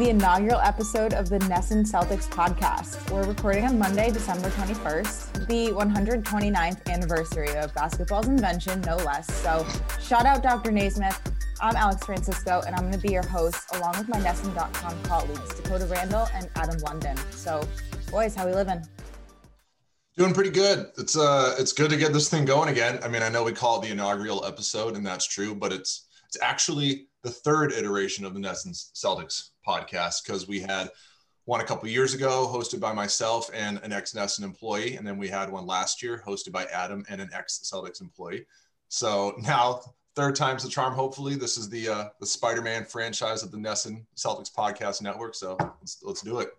[0.00, 3.10] the inaugural episode of the NESN Celtics podcast.
[3.10, 9.30] We're recording on Monday, December 21st, the 129th anniversary of basketball's invention, no less.
[9.42, 9.66] So,
[10.00, 10.72] shout out Dr.
[10.72, 11.20] Naismith.
[11.60, 15.60] I'm Alex Francisco, and I'm going to be your host along with my NESN.com colleagues,
[15.60, 17.14] Dakota Randall and Adam London.
[17.32, 17.62] So,
[18.10, 18.82] boys, how we living?
[20.16, 20.86] Doing pretty good.
[20.96, 23.00] It's uh, it's good to get this thing going again.
[23.02, 26.06] I mean, I know we call it the inaugural episode, and that's true, but it's
[26.26, 30.90] it's actually the third iteration of the NESN Celtics podcast because we had
[31.44, 34.96] one a couple years ago hosted by myself and an ex NESN employee.
[34.96, 38.46] And then we had one last year hosted by Adam and an ex Celtics employee.
[38.88, 39.80] So now,
[40.16, 40.94] third time's the charm.
[40.94, 45.34] Hopefully, this is the uh, the Spider Man franchise of the NESN Celtics podcast network.
[45.34, 46.50] So let's, let's do it.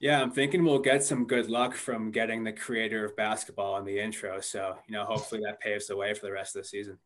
[0.00, 3.84] Yeah, I'm thinking we'll get some good luck from getting the creator of basketball in
[3.84, 4.40] the intro.
[4.40, 6.98] So, you know, hopefully that paves the way for the rest of the season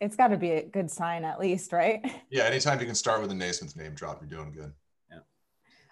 [0.00, 2.00] it's got to be a good sign at least, right?
[2.30, 4.72] Yeah, anytime you can start with a Naismith name drop, you're doing good.
[5.10, 5.20] Yeah.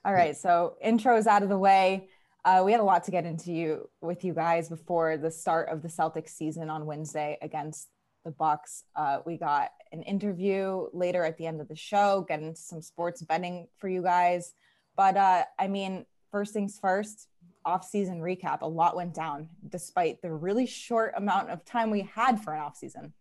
[0.05, 2.09] All right, so intros out of the way.
[2.45, 5.69] Uh, we had a lot to get into you with you guys before the start
[5.71, 7.89] of the Celtics season on Wednesday against
[8.25, 8.85] the Bucks.
[8.95, 13.23] Uh, we got an interview later at the end of the show, getting some sports
[13.23, 14.53] betting for you guys.
[14.95, 17.29] But uh, I mean, first things first,
[17.65, 18.61] off-season recap.
[18.61, 22.61] A lot went down despite the really short amount of time we had for an
[22.61, 23.13] off-season.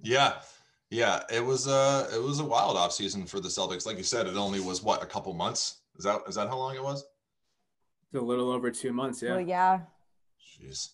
[0.00, 0.34] Yeah.
[0.90, 3.84] Yeah, it was a it was a wild off season for the Celtics.
[3.84, 5.82] Like you said, it only was what a couple months.
[5.98, 7.04] Is that is that how long it was?
[8.04, 9.20] It's a little over two months.
[9.20, 9.32] Yeah.
[9.32, 9.80] Well, yeah.
[10.40, 10.90] Jeez.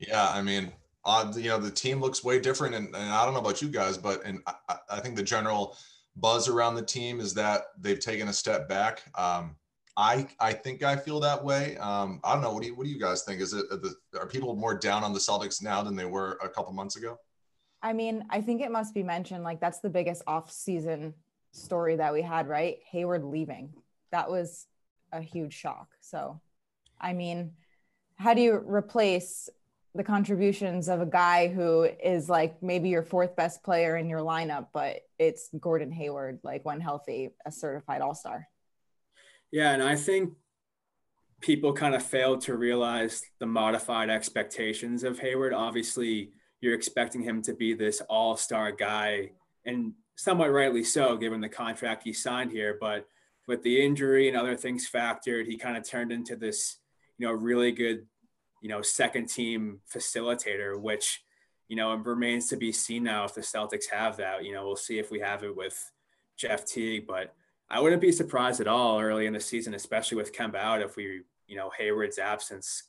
[0.00, 0.72] Yeah, I mean,
[1.04, 3.68] uh, you know, the team looks way different, and, and I don't know about you
[3.68, 5.76] guys, but and I, I, think the general
[6.16, 9.02] buzz around the team is that they've taken a step back.
[9.16, 9.54] Um,
[9.96, 11.76] I I think I feel that way.
[11.76, 12.52] Um, I don't know.
[12.52, 13.40] What do you what do you guys think?
[13.40, 16.38] Is it are, the, are people more down on the Celtics now than they were
[16.42, 17.18] a couple months ago?
[17.82, 21.14] I mean, I think it must be mentioned like that's the biggest off-season
[21.52, 22.78] story that we had, right?
[22.90, 23.72] Hayward leaving.
[24.12, 24.66] That was
[25.12, 25.88] a huge shock.
[26.00, 26.40] So,
[27.00, 27.52] I mean,
[28.16, 29.48] how do you replace
[29.94, 34.20] the contributions of a guy who is like maybe your fourth best player in your
[34.20, 38.48] lineup, but it's Gordon Hayward, like when healthy, a certified all star?
[39.50, 39.72] Yeah.
[39.72, 40.34] And I think
[41.40, 45.54] people kind of failed to realize the modified expectations of Hayward.
[45.54, 49.32] Obviously, you're expecting him to be this all-star guy.
[49.64, 52.78] And somewhat rightly so given the contract he signed here.
[52.80, 53.06] But
[53.46, 56.78] with the injury and other things factored he kind of turned into this
[57.18, 58.06] you know really good
[58.60, 61.22] you know second team facilitator which
[61.68, 64.44] you know it remains to be seen now if the celtics have that.
[64.44, 65.90] You know we'll see if we have it with
[66.36, 67.34] jeff teague but
[67.70, 70.96] i wouldn't be surprised at all early in the season especially with kemba out if
[70.96, 72.82] we you know hayward's absence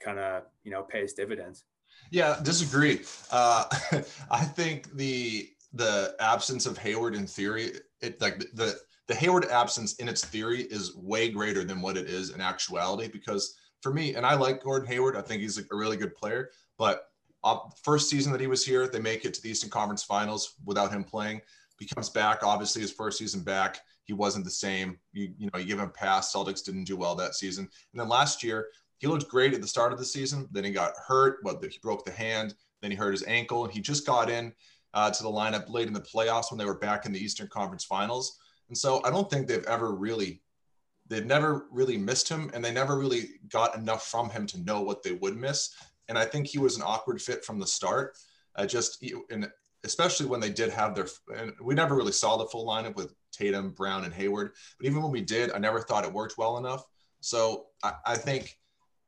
[0.00, 1.64] kind of you know pays dividends
[2.10, 3.00] yeah, disagree.
[3.30, 3.64] Uh,
[4.30, 9.94] I think the the absence of Hayward in theory, it like the the Hayward absence
[9.96, 13.08] in its theory is way greater than what it is in actuality.
[13.08, 16.50] Because for me, and I like Gordon Hayward, I think he's a really good player.
[16.76, 17.04] But
[17.82, 20.92] first season that he was here, they make it to the Eastern Conference Finals without
[20.92, 21.40] him playing.
[21.78, 24.98] He comes back, obviously his first season back, he wasn't the same.
[25.12, 26.32] You you know, you give him a pass.
[26.32, 29.68] Celtics didn't do well that season, and then last year he looked great at the
[29.68, 30.48] start of the season.
[30.50, 31.38] Then he got hurt.
[31.42, 32.54] What he broke the hand.
[32.82, 34.52] Then he hurt his ankle, and he just got in
[34.94, 37.48] uh, to the lineup late in the playoffs when they were back in the Eastern
[37.48, 38.38] Conference Finals.
[38.68, 40.42] And so I don't think they've ever really,
[41.08, 44.80] they've never really missed him, and they never really got enough from him to know
[44.80, 45.74] what they would miss.
[46.08, 48.16] And I think he was an awkward fit from the start.
[48.56, 49.48] Uh, just and
[49.84, 51.06] especially when they did have their,
[51.36, 54.52] and we never really saw the full lineup with Tatum, Brown, and Hayward.
[54.78, 56.84] But even when we did, I never thought it worked well enough.
[57.20, 58.57] So I, I think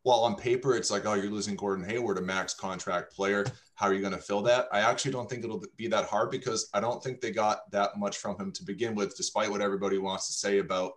[0.02, 3.44] while on paper it's like, oh, you're losing Gordon Hayward, a max contract player.
[3.74, 4.66] How are you going to fill that?
[4.72, 7.98] I actually don't think it'll be that hard because I don't think they got that
[7.98, 10.92] much from him to begin with, despite what everybody wants to say about,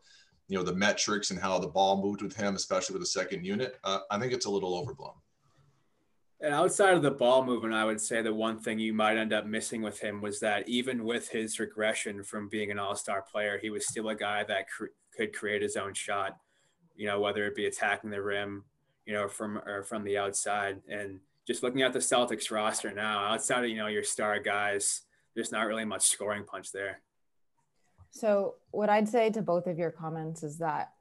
[0.48, 3.46] you know, the metrics and how the ball moved with him, especially with the second
[3.46, 3.78] unit.
[3.84, 5.16] Uh, I think it's a little overblown.
[6.42, 9.32] And outside of the ball movement, I would say the one thing you might end
[9.32, 13.58] up missing with him was that even with his regression from being an all-star player,
[13.58, 16.36] he was still a guy that cr- could create his own shot.
[16.96, 18.66] You know, whether it be attacking the rim,
[19.06, 20.82] you know, from or from the outside.
[20.90, 25.02] And just looking at the Celtics roster now, outside of you know your star guys,
[25.36, 27.02] there's not really much scoring punch there.
[28.12, 30.92] So what I'd say to both of your comments is that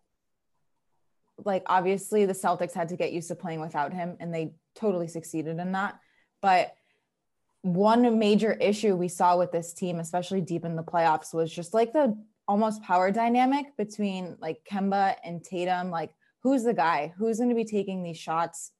[1.44, 5.08] like obviously the Celtics had to get used to playing without him and they totally
[5.08, 5.98] succeeded in that.
[6.40, 6.74] But
[7.62, 11.74] one major issue we saw with this team, especially deep in the playoffs, was just
[11.74, 12.16] like the
[12.48, 15.90] almost power dynamic between like Kemba and Tatum.
[15.90, 17.12] Like who's the guy?
[17.16, 18.72] Who's going to be taking these shots?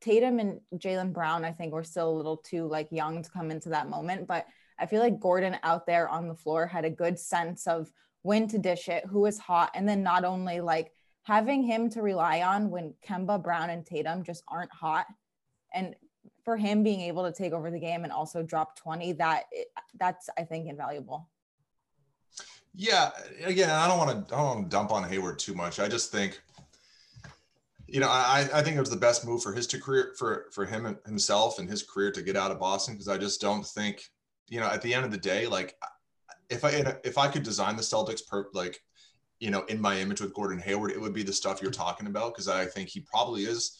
[0.00, 3.50] Tatum and Jaylen Brown, I think, were still a little too like young to come
[3.50, 4.26] into that moment.
[4.26, 4.46] But
[4.78, 7.90] I feel like Gordon out there on the floor had a good sense of
[8.22, 10.92] when to dish it, who is hot, and then not only like
[11.22, 15.06] having him to rely on when Kemba, Brown, and Tatum just aren't hot,
[15.72, 15.94] and
[16.44, 19.44] for him being able to take over the game and also drop 20, that
[19.98, 21.28] that's I think invaluable.
[22.74, 23.10] Yeah,
[23.44, 25.78] again, I don't want to I don't want to dump on Hayward too much.
[25.78, 26.40] I just think
[27.86, 30.46] you know, I, I think it was the best move for his to career for
[30.52, 33.64] for him himself and his career to get out of Boston because I just don't
[33.64, 34.02] think,
[34.48, 35.76] you know, at the end of the day, like
[36.48, 38.80] if I if I could design the Celtics per like,
[39.38, 42.06] you know, in my image with Gordon Hayward, it would be the stuff you're talking
[42.06, 43.78] about because I think he probably is,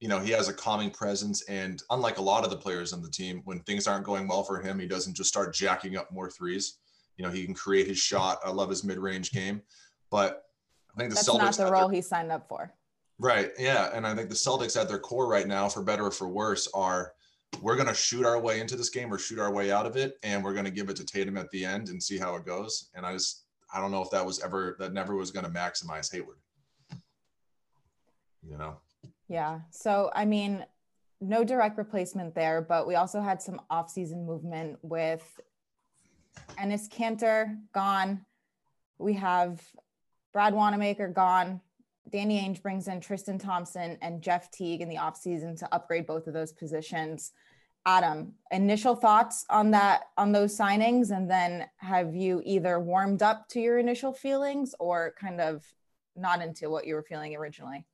[0.00, 3.02] you know, he has a calming presence and unlike a lot of the players on
[3.02, 6.12] the team, when things aren't going well for him, he doesn't just start jacking up
[6.12, 6.78] more threes.
[7.16, 8.38] You know, he can create his shot.
[8.44, 9.62] I love his mid range game,
[10.10, 10.44] but
[10.94, 12.72] I think the Celtics That's Celtics not the role he signed up for.
[13.18, 13.50] Right.
[13.58, 13.90] Yeah.
[13.92, 16.68] And I think the Celtics at their core right now, for better or for worse,
[16.72, 17.14] are
[17.60, 19.96] we're going to shoot our way into this game or shoot our way out of
[19.96, 20.18] it.
[20.22, 22.46] And we're going to give it to Tatum at the end and see how it
[22.46, 22.90] goes.
[22.94, 23.44] And I just,
[23.74, 26.38] I don't know if that was ever, that never was going to maximize Hayward.
[28.48, 28.78] You know?
[29.28, 29.60] Yeah.
[29.70, 30.64] So, I mean,
[31.20, 35.40] no direct replacement there, but we also had some offseason movement with
[36.56, 38.24] Enes Kanter gone.
[38.98, 39.60] We have
[40.32, 41.60] Brad Wanamaker gone.
[42.10, 46.26] Danny Ainge brings in Tristan Thompson and Jeff Teague in the offseason to upgrade both
[46.26, 47.32] of those positions.
[47.86, 53.48] Adam, initial thoughts on that on those signings and then have you either warmed up
[53.48, 55.64] to your initial feelings or kind of
[56.16, 57.86] not into what you were feeling originally?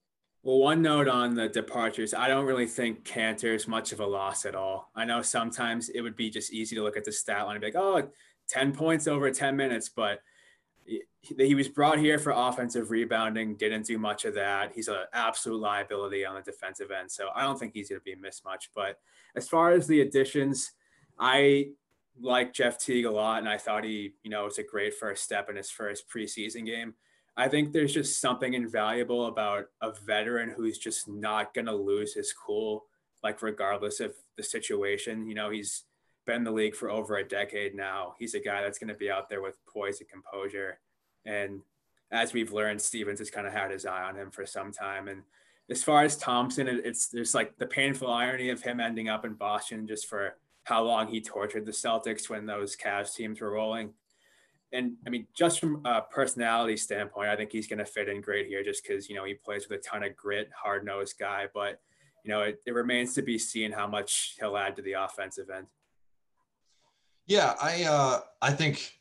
[0.43, 4.06] Well, one note on the departures, I don't really think Kanter is much of a
[4.06, 4.90] loss at all.
[4.94, 7.62] I know sometimes it would be just easy to look at the stat line and
[7.62, 8.11] be like, oh,
[8.49, 10.20] 10 points over 10 minutes, but
[11.20, 14.72] he was brought here for offensive rebounding, didn't do much of that.
[14.75, 17.10] He's an absolute liability on the defensive end.
[17.10, 18.70] So I don't think he's going to be missed much.
[18.75, 18.98] But
[19.34, 20.72] as far as the additions,
[21.19, 21.69] I
[22.20, 23.38] like Jeff Teague a lot.
[23.38, 26.66] And I thought he, you know, was a great first step in his first preseason
[26.66, 26.94] game.
[27.37, 32.14] I think there's just something invaluable about a veteran who's just not going to lose
[32.14, 32.84] his cool,
[33.22, 35.26] like, regardless of the situation.
[35.26, 35.84] You know, he's,
[36.26, 38.15] been in the league for over a decade now.
[38.19, 40.79] He's a guy that's going to be out there with poise and composure.
[41.25, 41.61] And
[42.11, 45.09] as we've learned, Stevens has kind of had his eye on him for some time.
[45.09, 45.23] And
[45.71, 49.35] as far as Thompson, it's there's like the painful irony of him ending up in
[49.35, 53.93] Boston just for how long he tortured the Celtics when those Cavs teams were rolling.
[54.73, 58.21] And I mean, just from a personality standpoint, I think he's going to fit in
[58.21, 61.19] great here just because, you know, he plays with a ton of grit, hard nosed
[61.19, 61.47] guy.
[61.55, 61.81] But,
[62.25, 65.49] you know, it, it remains to be seen how much he'll add to the offensive
[65.49, 65.67] end.
[67.26, 68.93] Yeah, I uh, I think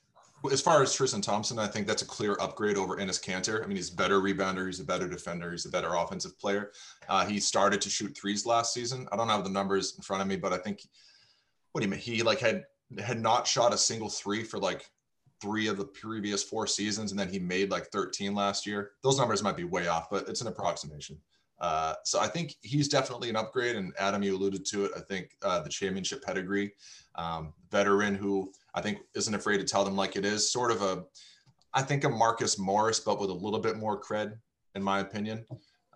[0.51, 3.63] as far as Tristan Thompson, I think that's a clear upgrade over Enes Kanter.
[3.63, 6.71] I mean, he's a better rebounder, he's a better defender, he's a better offensive player.
[7.07, 9.07] Uh, he started to shoot threes last season.
[9.11, 10.81] I don't have the numbers in front of me, but I think
[11.71, 11.99] what do you mean?
[11.99, 12.63] He like had
[13.03, 14.89] had not shot a single three for like
[15.41, 18.91] three of the previous four seasons, and then he made like 13 last year.
[19.03, 21.17] Those numbers might be way off, but it's an approximation.
[21.63, 23.77] Uh, so I think he's definitely an upgrade.
[23.77, 24.91] And Adam, you alluded to it.
[24.97, 26.73] I think uh, the championship pedigree,
[27.15, 30.51] um, veteran who I think isn't afraid to tell them like it is.
[30.51, 31.05] Sort of a,
[31.73, 34.33] I think a Marcus Morris, but with a little bit more cred,
[34.75, 35.45] in my opinion.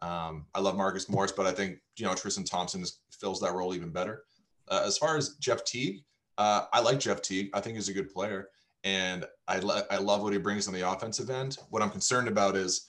[0.01, 3.53] Um, I love Marcus Morris, but I think you know Tristan Thompson is, fills that
[3.53, 4.23] role even better.
[4.69, 6.03] Uh, as far as Jeff Teague,
[6.37, 7.49] uh, I like Jeff Teague.
[7.53, 8.47] I think he's a good player,
[8.85, 9.57] and I
[9.91, 11.57] I love what he brings on the offensive end.
[11.71, 12.87] What I'm concerned about is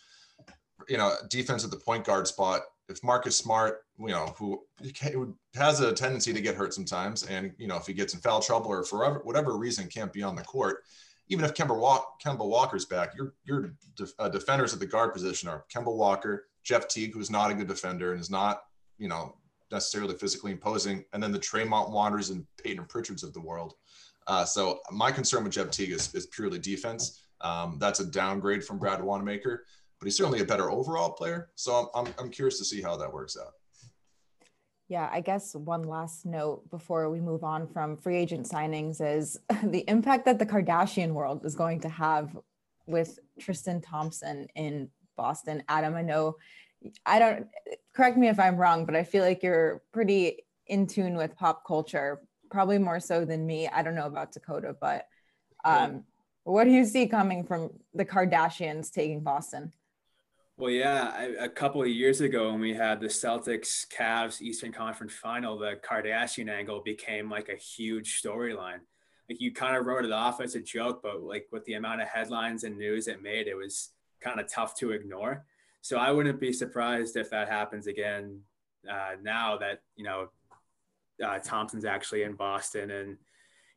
[0.88, 2.62] you know, defense at the point guard spot.
[2.88, 4.64] If Marcus Smart, you know, who
[5.54, 8.40] has a tendency to get hurt sometimes, and you know, if he gets in foul
[8.40, 10.85] trouble or for whatever reason can't be on the court,
[11.28, 13.75] even if Kemba, Walk, Kemba Walker's back, your your
[14.18, 17.68] uh, defenders at the guard position are Kemba Walker, Jeff Teague, who's not a good
[17.68, 18.62] defender and is not,
[18.99, 19.37] you know,
[19.71, 23.75] necessarily physically imposing, and then the Tremont Waters and Payton Pritchards of the world.
[24.26, 27.21] Uh, so my concern with Jeff Teague is, is purely defense.
[27.40, 29.64] Um, that's a downgrade from Brad Wanamaker
[29.99, 31.50] but he's certainly a better overall player.
[31.55, 33.52] So I'm, I'm, I'm curious to see how that works out.
[34.88, 39.38] Yeah, I guess one last note before we move on from free agent signings is
[39.62, 42.37] the impact that the Kardashian world is going to have
[42.87, 45.62] with Tristan Thompson in Boston.
[45.69, 46.37] Adam, I know
[47.05, 47.49] I don't
[47.95, 51.67] correct me if I'm wrong, but I feel like you're pretty in tune with pop
[51.67, 53.69] culture, probably more so than me.
[53.69, 55.07] I don't know about Dakota, but
[55.64, 56.05] um,
[56.45, 59.73] what do you see coming from the Kardashians taking Boston?
[60.58, 65.12] Well, yeah, a couple of years ago when we had the Celtics Cavs Eastern Conference
[65.12, 68.80] final, the Kardashian angle became like a huge storyline.
[69.28, 72.02] Like you kind of wrote it off as a joke, but like with the amount
[72.02, 75.44] of headlines and news it made, it was kind of tough to ignore.
[75.80, 78.40] So I wouldn't be surprised if that happens again
[78.90, 80.30] uh, now that, you know,
[81.24, 83.16] uh, Thompson's actually in Boston and,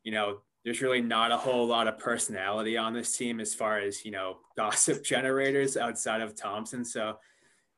[0.04, 3.80] you know, there's really not a whole lot of personality on this team as far
[3.80, 6.86] as you know gossip generators outside of Thompson.
[6.86, 7.18] So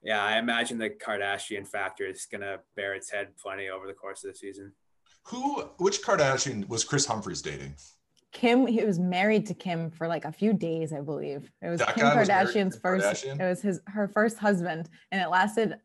[0.01, 4.23] yeah, I imagine the Kardashian factor is gonna bear its head plenty over the course
[4.23, 4.73] of the season.
[5.27, 7.75] Who which Kardashian was Kris Humphries dating?
[8.33, 11.51] Kim, he was married to Kim for like a few days, I believe.
[11.61, 13.05] It was that Kim Kardashian's was first.
[13.05, 13.39] Kardashian?
[13.39, 15.77] It was his her first husband, and it lasted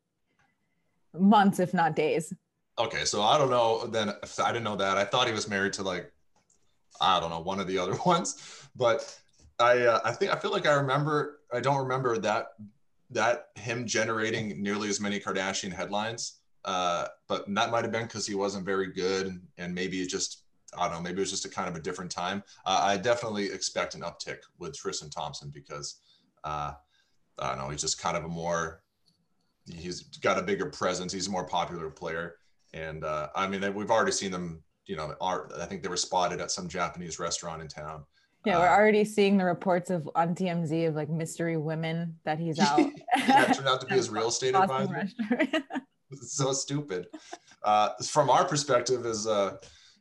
[1.17, 2.33] months, if not days.
[2.79, 3.87] Okay, so I don't know.
[3.87, 4.97] Then I didn't know that.
[4.97, 6.11] I thought he was married to like,
[7.01, 8.69] I don't know, one of the other ones.
[8.77, 9.19] But
[9.59, 11.41] I, uh, I think I feel like I remember.
[11.53, 12.49] I don't remember that
[13.11, 16.41] that him generating nearly as many Kardashian headlines.
[16.65, 20.43] Uh, but that might have been because he wasn't very good, and maybe it just
[20.77, 22.43] I don't know, maybe it was just a kind of a different time.
[22.67, 26.01] Uh, I definitely expect an uptick with Tristan Thompson because
[26.45, 26.73] uh,
[27.39, 28.83] I don't know, he's just kind of a more,
[29.67, 31.13] he's got a bigger presence.
[31.13, 32.37] He's a more popular player.
[32.75, 35.97] And uh, I mean, we've already seen them, you know, are, I think they were
[35.97, 38.05] spotted at some Japanese restaurant in town.
[38.45, 42.39] Yeah, we're uh, already seeing the reports of on TMZ of like mystery women that
[42.39, 42.81] he's out.
[43.27, 45.09] that turned out to be his real estate advisor.
[46.23, 47.07] so stupid.
[47.63, 49.57] Uh, from our perspective, as uh,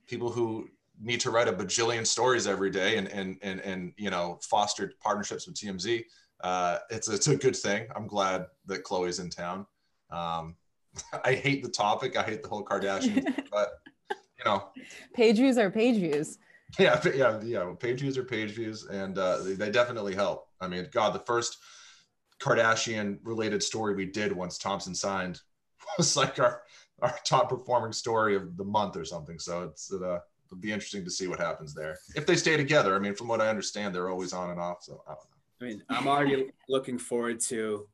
[0.08, 0.68] people who
[1.00, 4.94] need to write a bajillion stories every day and and and and you know fostered
[5.00, 6.06] partnerships with TMZ.
[6.42, 7.88] Uh, it's it's a good thing.
[7.96, 9.66] I'm glad that Khloe's in town.
[10.12, 10.56] Um,
[11.26, 12.16] I hate the topic.
[12.16, 13.72] I hate the whole Kardashian, but
[14.40, 14.70] you know,
[15.14, 16.40] page views are page views.
[16.78, 17.74] Yeah, yeah, yeah.
[17.80, 20.50] Page views are page views, and uh, they, they definitely help.
[20.60, 21.60] I mean, God, the first
[22.42, 25.40] Kardashian related story we did once Thompson signed
[25.98, 26.64] was like our
[27.02, 29.40] our top performing story of the month or something.
[29.40, 32.96] So it's uh, it'll be interesting to see what happens there if they stay together.
[32.96, 34.80] I mean, from what I understand, they're always on and off.
[34.82, 35.38] So I don't know.
[35.60, 37.88] I mean, I'm already looking forward to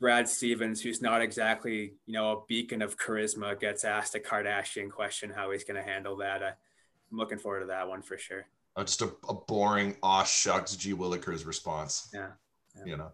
[0.00, 4.90] Brad Stevens, who's not exactly you know a beacon of charisma, gets asked a Kardashian
[4.90, 6.42] question, how he's going to handle that.
[6.42, 8.46] I'm looking forward to that one for sure.
[8.76, 12.08] Uh, just a, a boring, aw shucks, G Willikers response.
[12.14, 12.28] Yeah.
[12.76, 12.84] yeah.
[12.84, 13.10] You know.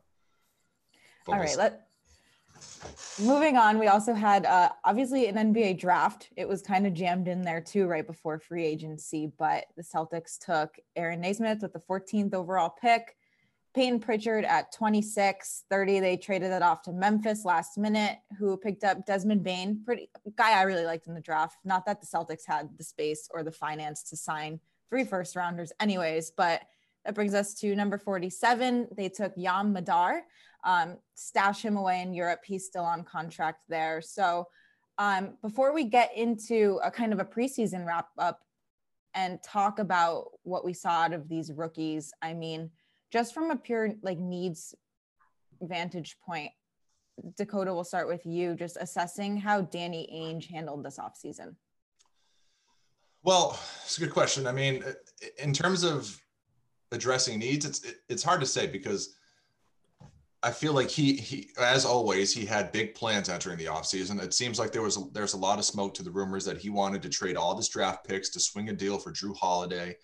[1.29, 1.87] All right, let
[3.21, 6.29] Moving on, we also had uh, obviously an NBA draft.
[6.37, 9.33] It was kind of jammed in there too, right before free agency.
[9.39, 13.17] But the Celtics took Aaron Nesmith with the 14th overall pick,
[13.77, 16.01] Payton Pritchard at 26, 30.
[16.01, 20.59] They traded it off to Memphis last minute, who picked up Desmond Bane, pretty guy
[20.59, 21.59] I really liked in the draft.
[21.63, 25.73] Not that the Celtics had the space or the finance to sign three first rounders,
[25.79, 26.63] anyways, but
[27.05, 28.89] that brings us to number 47.
[28.97, 30.23] They took Yam Madar
[30.65, 32.41] um, stash him away in Europe.
[32.47, 34.01] He's still on contract there.
[34.01, 34.49] So
[34.97, 38.41] um, before we get into a kind of a preseason wrap up
[39.13, 42.71] and talk about what we saw out of these rookies, I mean,
[43.17, 44.75] just from a pure like needs
[45.63, 46.51] vantage point,
[47.39, 51.55] Dakota, we'll start with you, just assessing how Danny Ainge handled this offseason.
[53.23, 54.47] Well, it's a good question.
[54.47, 54.85] I mean,
[55.39, 56.15] in terms of
[56.93, 57.81] addressing needs, it's
[58.11, 59.17] it's hard to say because
[60.43, 64.23] I feel like he he as always he had big plans entering the offseason.
[64.23, 66.59] It seems like there was a, there's a lot of smoke to the rumors that
[66.59, 69.97] he wanted to trade all his draft picks to swing a deal for Jrue Holiday.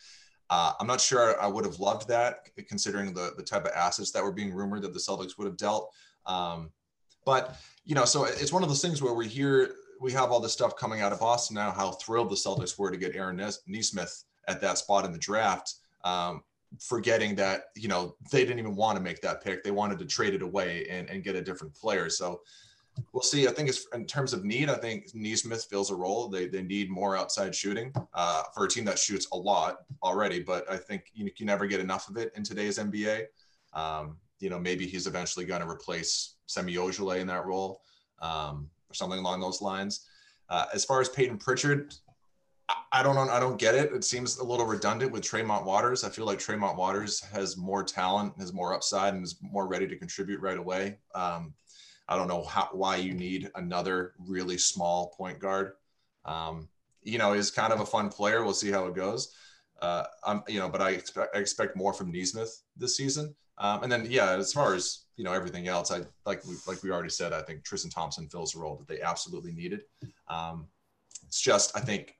[0.51, 4.11] Uh, I'm not sure I would have loved that considering the the type of assets
[4.13, 5.93] that were being rumored that the Celtics would have dealt.
[6.27, 6.71] Um,
[7.25, 10.41] but you know, so it's one of those things where we hear we have all
[10.41, 13.37] this stuff coming out of Boston now, how thrilled the Celtics were to get Aaron
[13.67, 15.75] Nesmith at that spot in the draft.
[16.05, 16.43] Um,
[16.81, 20.07] forgetting that you know they didn't even want to make that pick they wanted to
[20.07, 22.41] trade it away and, and get a different player so
[23.13, 26.29] we'll see i think it's in terms of need i think Nesmith fills a role
[26.29, 30.41] they, they need more outside shooting uh, for a team that shoots a lot already
[30.41, 33.25] but i think you can never get enough of it in today's nba
[33.73, 37.81] um, you know maybe he's eventually going to replace Semi Ojeleye in that role
[38.21, 40.07] um, or something along those lines
[40.53, 41.95] uh, as far as Payton Pritchard,
[42.93, 43.23] I don't know.
[43.23, 43.91] I don't get it.
[43.93, 46.05] It seems a little redundant with Tremont Waters.
[46.05, 49.87] I feel like Tremont Waters has more talent, has more upside, and is more ready
[49.89, 50.99] to contribute right away.
[51.15, 51.55] Um,
[52.13, 55.73] I don't know how, why you need another really small point guard.
[56.27, 56.69] Um,
[57.03, 58.45] you know, is kind of a fun player.
[58.45, 59.35] We'll see how it goes.
[59.81, 63.35] Uh, I'm, you know, but I expect I expect more from Nesmith this season.
[63.57, 66.83] Um, and then, yeah, as far as you know, everything else, I like we, like
[66.83, 67.33] we already said.
[67.33, 69.81] I think Tristan Thompson fills a role that they absolutely needed.
[70.29, 70.67] Um,
[71.27, 72.17] it's just I think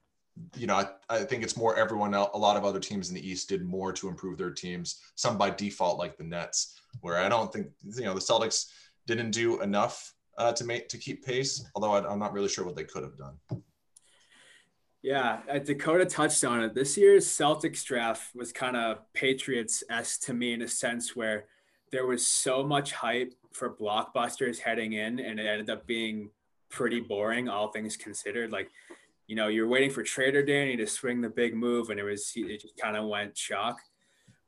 [0.57, 3.15] you know, I, I, think it's more everyone else, a lot of other teams in
[3.15, 7.19] the East did more to improve their teams, some by default, like the Nets, where
[7.19, 8.71] I don't think, you know, the Celtics
[9.07, 12.65] didn't do enough uh, to make, to keep pace, although I, am not really sure
[12.65, 13.63] what they could have done.
[15.03, 16.75] Yeah, Dakota touched on it.
[16.75, 21.47] This year's Celtics draft was kind of Patriots s to me in a sense where
[21.91, 26.31] there was so much hype for blockbusters heading in, and it ended up being
[26.71, 28.53] pretty boring, all things considered.
[28.53, 28.71] Like
[29.27, 32.33] you know, you're waiting for Trader Danny to swing the big move, and it was
[32.37, 33.79] it just kind of went shock.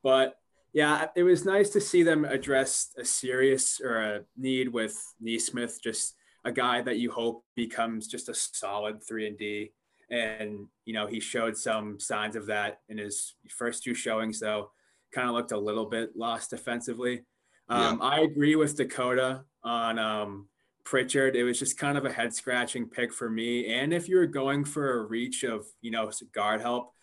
[0.05, 0.37] But
[0.75, 5.81] yeah, it was nice to see them address a serious or a need with Nesmith,
[5.81, 9.73] just a guy that you hope becomes just a solid three and D.
[10.11, 14.73] And you know, he showed some signs of that in his first two showings, though.
[15.13, 17.23] Kind of looked a little bit lost defensively.
[17.69, 18.09] Um, yeah.
[18.09, 20.49] I agree with Dakota on um,
[20.85, 21.37] Pritchard.
[21.37, 23.73] It was just kind of a head scratching pick for me.
[23.73, 26.94] And if you were going for a reach of, you know, guard help,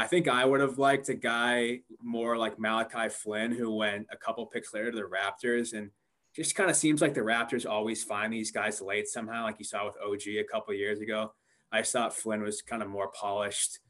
[0.00, 4.16] I think I would have liked a guy more like Malachi Flynn, who went a
[4.16, 5.74] couple picks later to the Raptors.
[5.74, 5.90] And
[6.34, 9.66] just kind of seems like the Raptors always find these guys late somehow, like you
[9.66, 11.34] saw with OG a couple years ago.
[11.70, 13.80] I thought Flynn was kind of more polished.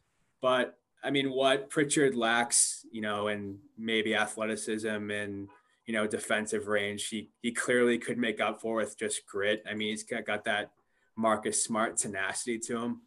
[0.42, 5.48] But I mean, what Pritchard lacks, you know, and maybe athleticism and
[5.86, 7.06] you know, defensive range.
[7.08, 9.62] He he clearly could make up for with just grit.
[9.68, 10.72] I mean, he's got that
[11.14, 13.00] Marcus Smart tenacity to him,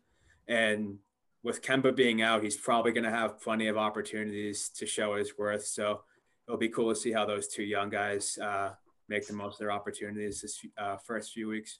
[0.48, 1.00] and
[1.44, 5.38] with Kemba being out, he's probably going to have plenty of opportunities to show his
[5.38, 5.66] worth.
[5.66, 6.02] So
[6.48, 8.72] it'll be cool to see how those two young guys uh,
[9.10, 11.80] make the most of their opportunities this uh, first few weeks.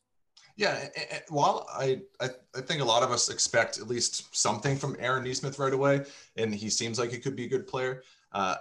[0.56, 0.88] Yeah,
[1.30, 5.24] while I, I, I think a lot of us expect at least something from Aaron
[5.24, 6.06] Nesmith right away,
[6.38, 8.04] and he seems like he could be a good player.
[8.32, 8.56] Uh,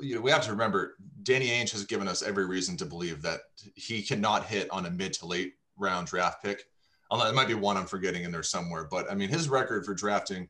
[0.00, 3.22] you know, we have to remember Danny Ainge has given us every reason to believe
[3.22, 3.40] that
[3.74, 6.66] he cannot hit on a mid to late round draft pick.
[7.10, 9.94] It might be one I'm forgetting in there somewhere, but I mean, his record for
[9.94, 10.48] drafting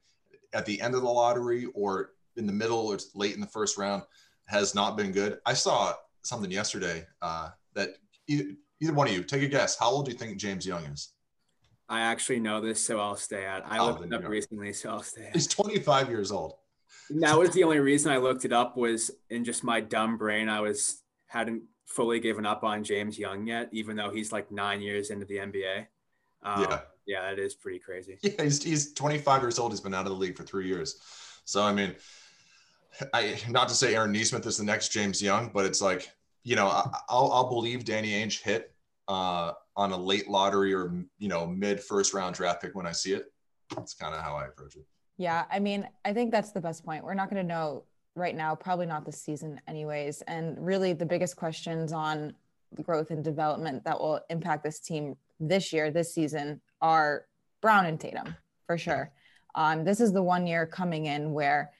[0.52, 3.78] at the end of the lottery or in the middle or late in the first
[3.78, 4.02] round
[4.46, 5.38] has not been good.
[5.46, 7.90] I saw something yesterday uh, that
[8.26, 8.50] either,
[8.80, 9.78] either one of you take a guess.
[9.78, 11.12] How old do you think James Young is?
[11.88, 13.64] I actually know this, so I'll stay at.
[13.66, 15.26] I oh, looked it up recently, so I'll stay.
[15.26, 15.34] At.
[15.34, 16.54] He's 25 years old
[17.10, 20.48] that was the only reason I looked it up was in just my dumb brain.
[20.48, 24.80] I was hadn't fully given up on James Young yet, even though he's like nine
[24.80, 25.86] years into the NBA.
[26.42, 28.18] Um, yeah, yeah, it is pretty crazy.
[28.22, 29.72] Yeah, he's he's 25 years old.
[29.72, 31.00] He's been out of the league for three years.
[31.44, 31.94] So I mean,
[33.12, 36.10] I not to say Aaron Nesmith is the next James Young, but it's like
[36.44, 38.74] you know I, will I'll believe Danny Ainge hit
[39.08, 42.92] uh, on a late lottery or you know mid first round draft pick when I
[42.92, 43.32] see it.
[43.74, 44.84] That's kind of how I approach it.
[45.16, 47.04] Yeah, I mean, I think that's the best point.
[47.04, 47.82] We're not going to know
[48.14, 50.22] right now, probably not this season, anyways.
[50.22, 52.34] And really, the biggest questions on
[52.82, 57.26] growth and development that will impact this team this year, this season, are
[57.60, 58.34] Brown and Tatum
[58.66, 59.12] for sure.
[59.54, 61.72] Um, this is the one year coming in where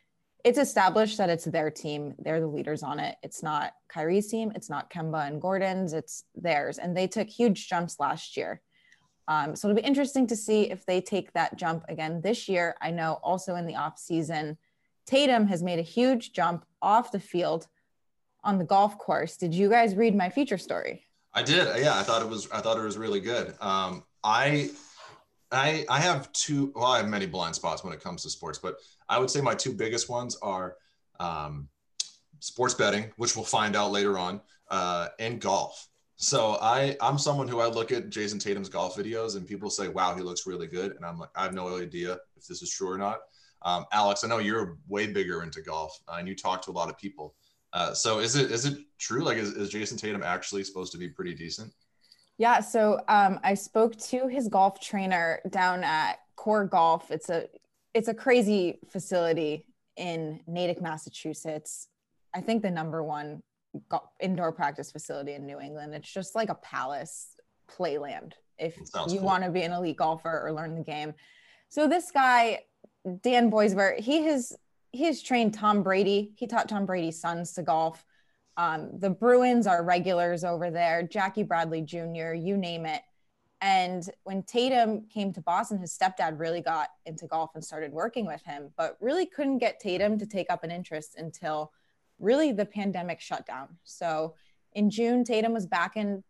[0.44, 2.14] it's established that it's their team.
[2.18, 3.16] They're the leaders on it.
[3.22, 4.52] It's not Kyrie's team.
[4.54, 5.92] It's not Kemba and Gordon's.
[5.92, 6.78] It's theirs.
[6.78, 8.62] And they took huge jumps last year.
[9.26, 12.76] Um, so it'll be interesting to see if they take that jump again this year.
[12.80, 14.56] I know also in the off season,
[15.06, 17.66] Tatum has made a huge jump off the field
[18.42, 19.36] on the golf course.
[19.36, 21.07] Did you guys read my feature story?
[21.38, 21.68] I did.
[21.80, 22.50] Yeah, I thought it was.
[22.50, 23.54] I thought it was really good.
[23.60, 24.70] Um, I,
[25.52, 26.72] I, I have two.
[26.74, 28.74] Well, I have many blind spots when it comes to sports, but
[29.08, 30.74] I would say my two biggest ones are
[31.20, 31.68] um,
[32.40, 35.86] sports betting, which we'll find out later on, uh, and golf.
[36.16, 39.86] So I I'm someone who I look at Jayson Tatum's golf videos and people say,
[39.86, 42.70] "Wow, he looks really good," and I'm like, I have no idea if this is
[42.70, 43.20] true or not.
[43.62, 46.72] Um, Alex, I know you're way bigger into golf uh, and you talk to a
[46.72, 47.36] lot of people.
[47.72, 49.22] Uh, so is it is it true?
[49.22, 51.72] Like, is, is Jayson Tatum actually supposed to be pretty decent?
[52.38, 52.60] Yeah.
[52.60, 57.10] So um, I spoke to his golf trainer down at Core Golf.
[57.10, 57.46] It's a
[57.94, 61.88] it's a crazy facility in Natick, Massachusetts.
[62.34, 63.42] I think the number one
[64.20, 65.94] indoor practice facility in New England.
[65.94, 67.34] It's just like a palace
[67.70, 69.20] playland if you cool.
[69.20, 71.14] want to be an elite golfer or learn the game.
[71.68, 72.60] So this guy,
[73.22, 74.56] Dan Boisvert, he has
[74.92, 76.32] he has trained Tom Brady.
[76.36, 78.04] He taught Tom Brady's sons to golf.
[78.56, 81.02] Um, the Bruins are regulars over there.
[81.02, 83.02] Jackie Bradley Jr., you name it.
[83.60, 88.26] And when Tatum came to Boston, his stepdad really got into golf and started working
[88.26, 91.72] with him, but really couldn't get Tatum to take up an interest until
[92.18, 93.76] really the pandemic shutdown.
[93.84, 94.34] So
[94.72, 96.22] in June, Tatum was back in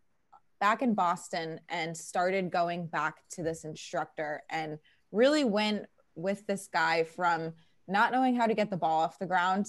[0.59, 4.77] back in Boston and started going back to this instructor and
[5.11, 7.53] really went with this guy from
[7.89, 9.67] not knowing how to get the ball off the ground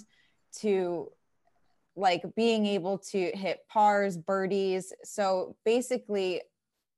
[0.61, 1.11] to
[1.96, 4.92] like being able to hit pars, birdies.
[5.04, 6.42] So basically,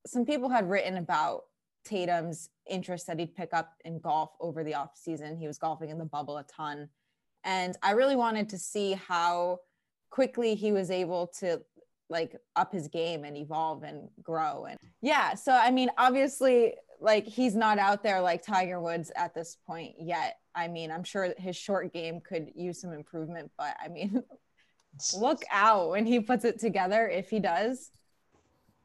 [0.06, 1.42] some people had written about
[1.85, 5.37] Tatum's interest that he'd pick up in golf over the off season.
[5.37, 6.88] He was golfing in the bubble a ton.
[7.44, 9.61] And I really wanted to see how
[10.11, 11.61] quickly he was able to
[12.08, 14.66] like up his game and evolve and grow.
[14.66, 19.34] And yeah, so I mean, obviously, like he's not out there like Tiger Woods at
[19.34, 20.38] this point yet.
[20.54, 24.22] I mean, I'm sure his short game could use some improvement, but I mean,
[25.16, 27.90] look out when he puts it together if he does.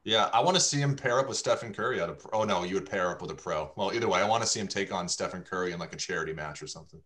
[0.04, 2.16] Yeah, I want to see him pair up with Stephen Curry at a.
[2.32, 3.72] Oh no, you would pair up with a pro.
[3.76, 5.98] Well, either way, I want to see him take on Stephen Curry in like a
[5.98, 7.02] charity match or something.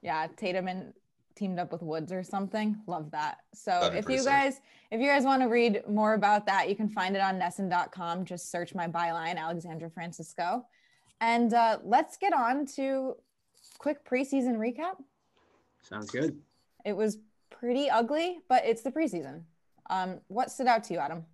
[0.00, 0.92] Yeah, Tatum and
[1.34, 2.76] teamed up with Woods or something.
[2.86, 3.38] Love that.
[3.54, 6.88] So if you guys if you guys want to read more about that, you can
[6.88, 8.24] find it on NESN.com.
[8.24, 10.66] Just search my byline, Alexandra Francisco.
[11.20, 13.14] And uh, let's get on to
[13.78, 14.96] quick preseason recap.
[15.82, 16.38] Sounds good.
[16.84, 17.18] It was
[17.50, 19.42] pretty ugly, but it's the preseason.
[19.90, 21.24] Um, what stood out to you, Adam?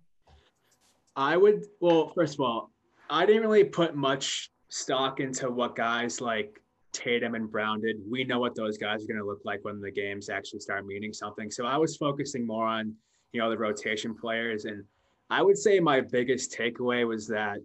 [1.15, 2.71] I would, well, first of all,
[3.09, 6.61] I didn't really put much stock into what guys like
[6.97, 7.97] Tatum and Brown did.
[8.09, 10.85] We know what those guys are going to look like when the games actually start
[10.85, 11.51] meaning something.
[11.51, 12.93] So I was focusing more on,
[13.31, 14.65] you know, the rotation players.
[14.65, 14.83] And
[15.29, 17.57] I would say my biggest takeaway was that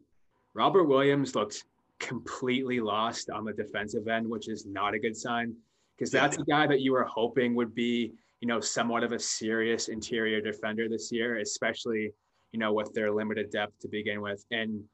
[0.54, 1.64] Robert Williams looked
[1.98, 5.54] completely lost on the defensive end, which is not a good sign
[5.96, 9.18] because that's a guy that you were hoping would be, you know, somewhat of a
[9.18, 12.12] serious interior defender this year, especially
[12.52, 14.44] you know, with their limited depth to begin with.
[14.50, 14.84] And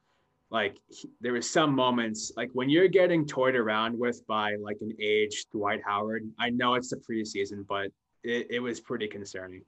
[0.51, 0.79] like
[1.21, 5.51] there was some moments like when you're getting toyed around with by like an aged
[5.53, 6.29] Dwight Howard.
[6.39, 7.91] I know it's the preseason, but
[8.25, 9.63] it, it was pretty concerning.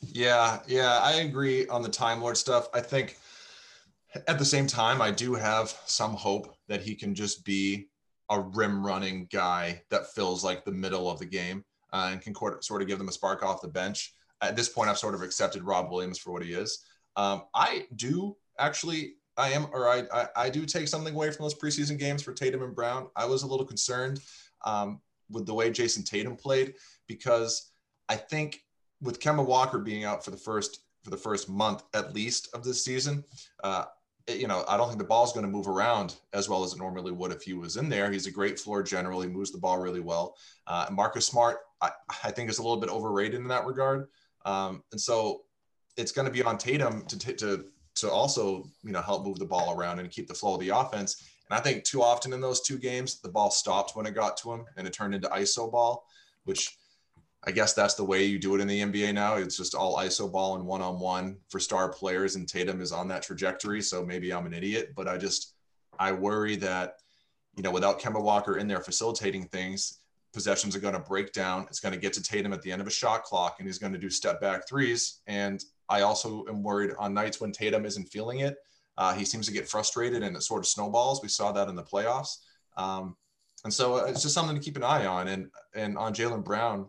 [0.00, 2.68] Yeah, yeah, I agree on the Time Lord stuff.
[2.74, 3.18] I think
[4.26, 7.88] at the same time, I do have some hope that he can just be
[8.30, 12.34] a rim running guy that fills like the middle of the game uh, and can
[12.62, 15.22] sort of give them a spark off the bench at this point, I've sort of
[15.22, 16.84] accepted Rob Williams for what he is.
[17.16, 21.44] Um, I do actually, I am, or I, I, I, do take something away from
[21.44, 23.08] those preseason games for Tatum and Brown.
[23.16, 24.20] I was a little concerned
[24.64, 26.74] um, with the way Jayson Tatum played
[27.06, 27.70] because
[28.08, 28.62] I think
[29.00, 32.62] with Kemba Walker being out for the first for the first month at least of
[32.62, 33.24] this season,
[33.64, 33.86] uh,
[34.26, 36.62] it, you know, I don't think the ball is going to move around as well
[36.62, 38.10] as it normally would if he was in there.
[38.12, 39.20] He's a great floor general.
[39.20, 40.36] He moves the ball really well.
[40.66, 41.90] Uh, Marcus Smart, I,
[42.22, 44.08] I think, is a little bit overrated in that regard.
[44.44, 45.42] Um, and so
[45.96, 47.64] it's going to be on Tatum to, to,
[47.96, 50.70] to also, you know, help move the ball around and keep the flow of the
[50.70, 51.28] offense.
[51.50, 54.36] And I think too often in those two games, the ball stopped when it got
[54.38, 56.06] to him and it turned into ISO ball,
[56.44, 56.78] which
[57.44, 59.34] I guess that's the way you do it in the NBA now.
[59.34, 62.36] It's just all ISO ball and one on one for star players.
[62.36, 63.82] And Tatum is on that trajectory.
[63.82, 65.54] So maybe I'm an idiot, but I just,
[65.98, 66.94] I worry that,
[67.56, 69.98] you know, without Kemba Walker in there facilitating things,
[70.32, 71.66] possessions are going to break down.
[71.68, 73.78] It's going to get to Tatum at the end of a shot clock, and he's
[73.78, 75.20] going to do step back threes.
[75.26, 78.56] And I also am worried on nights when Tatum isn't feeling it.
[78.98, 81.22] Uh, he seems to get frustrated and it sort of snowballs.
[81.22, 82.38] We saw that in the playoffs.
[82.76, 83.16] Um,
[83.64, 85.28] and so uh, it's just something to keep an eye on.
[85.28, 86.86] And and on Jaylen Brown,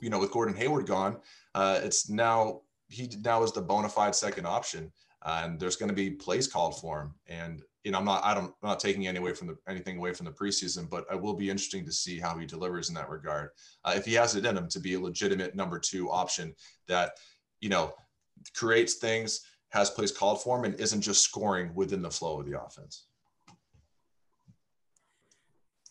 [0.00, 1.18] you know, with Gordon Hayward gone,
[1.54, 4.92] uh, it's now he now is the bona fide second option,
[5.22, 7.14] uh, and there's going to be plays called for him.
[7.28, 9.98] And you know, I'm not, I don't, I'm not taking any away from the, anything
[9.98, 12.96] away from the preseason, but it will be interesting to see how he delivers in
[12.96, 13.50] that regard.
[13.84, 16.52] Uh, if he has it in him to be a legitimate number two option
[16.88, 17.12] that,
[17.60, 17.94] you know,
[18.56, 22.46] creates things, has plays called for him, and isn't just scoring within the flow of
[22.46, 23.06] the offense.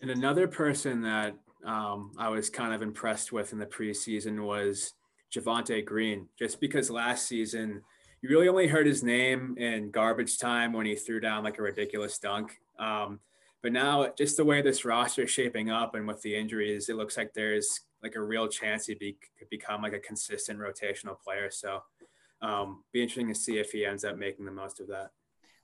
[0.02, 4.92] And another person that um, I was kind of impressed with in the preseason was
[5.34, 7.84] Javonte Green, just because last season
[8.26, 11.62] you really only heard his name in garbage time when he threw down like a
[11.62, 12.60] ridiculous dunk.
[12.80, 13.20] Um,
[13.62, 16.96] but now, just the way this roster is shaping up and with the injuries, it
[16.96, 21.20] looks like there's like a real chance he be, could become like a consistent rotational
[21.20, 21.52] player.
[21.52, 21.84] So,
[22.42, 25.12] um, be interesting to see if he ends up making the most of that.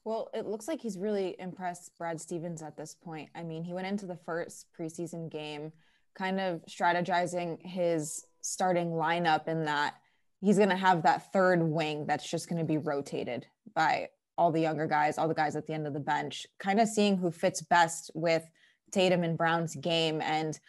[0.04, 3.30] Well, it looks like he's really impressed Brad Stevens at this point.
[3.34, 5.72] I mean, he went into the first preseason game
[6.14, 9.96] kind of strategizing his starting lineup in that
[10.42, 14.52] he's going to have that third wing that's just going to be rotated by all
[14.52, 17.18] the younger guys, all the guys at the end of the bench, kind of seeing
[17.18, 18.44] who fits best with
[18.92, 20.22] Tatum and Brown's game.
[20.22, 20.60] And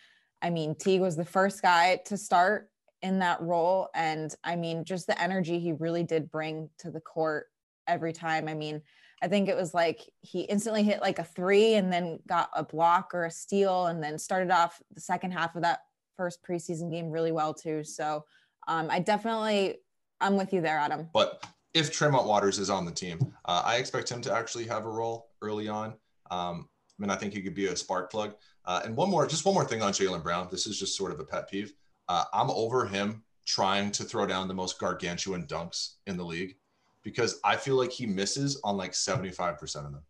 [0.43, 2.69] I mean, Teague was the first guy to start
[3.01, 3.89] in that role.
[3.95, 7.47] And I mean, just the energy he really did bring to the court
[7.87, 8.49] every time.
[8.49, 8.83] I mean,
[9.23, 12.65] I think it was like he instantly hit like a three and then got a
[12.65, 15.81] block or a steal and then started off the second half of that
[16.17, 17.85] first preseason game really well too.
[17.85, 18.25] So
[18.69, 19.77] um, I definitely,
[20.21, 21.09] I'm with you there, Adam.
[21.13, 24.85] But if Tremont Waters is on the team, uh, I expect him to actually have
[24.85, 25.95] a role early on.
[26.31, 28.35] Um, I mean, I think he could be a spark plug.
[28.65, 30.49] Uh, and one more, just one more thing on Jaylen Brown.
[30.51, 31.73] This is just sort of a pet peeve.
[32.09, 36.57] Uh, I'm over him trying to throw down the most gargantuan dunks in the league
[37.03, 40.03] because I feel like he misses on like 75% of them.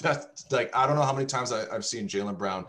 [0.00, 2.66] That's like, I don't know how many times I, I've seen Jaylen Brown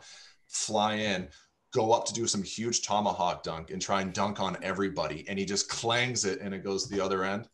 [0.47, 1.27] fly in
[1.75, 5.37] go up to do some huge tomahawk dunk and try and dunk on everybody and
[5.37, 7.49] he just clangs it and it goes to the other end?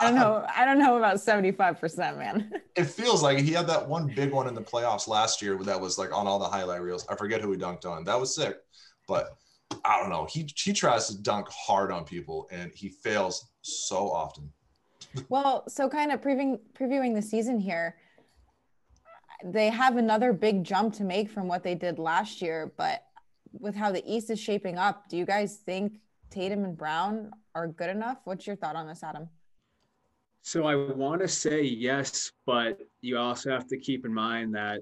[0.00, 0.46] I don't know.
[0.54, 2.50] I don't know about 75% man.
[2.76, 5.80] It feels like he had that one big one in the playoffs last year that
[5.80, 7.06] was like on all the highlight reels.
[7.08, 8.04] I forget who he dunked on.
[8.04, 8.58] That was sick.
[9.08, 9.38] But
[9.82, 10.26] i don't know.
[10.30, 14.52] He he tries to dunk hard on people and he fails so often.
[15.30, 17.96] Well, so kind of previewing previewing the season here,
[19.42, 22.72] they have another big jump to make from what they did last year.
[22.76, 23.02] But
[23.60, 27.68] with how the East is shaping up, do you guys think Tatum and Brown are
[27.68, 28.18] good enough?
[28.24, 29.28] What's your thought on this, Adam?
[30.42, 34.80] So I want to say yes, but you also have to keep in mind that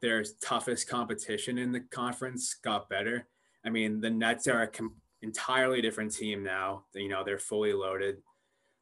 [0.00, 3.28] their toughest competition in the conference got better.
[3.64, 6.84] I mean, the Nets are a com- entirely different team now.
[6.94, 8.16] You know, they're fully loaded.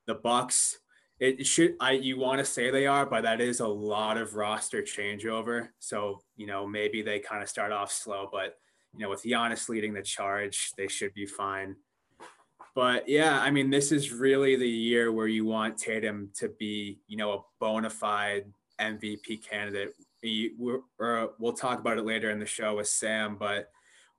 [0.07, 0.79] The Bucks,
[1.21, 4.35] it should I you want to say they are, but that is a lot of
[4.35, 5.69] roster changeover.
[5.79, 8.57] So you know, maybe they kind of start off slow, but
[8.97, 11.77] you know, with Giannis leading the charge, they should be fine.
[12.75, 16.99] But yeah, I mean, this is really the year where you want Tatum to be,
[17.07, 18.47] you know, a bona fide
[18.81, 19.95] MVP candidate.
[20.23, 23.71] We, we'll talk about it later in the show with Sam, but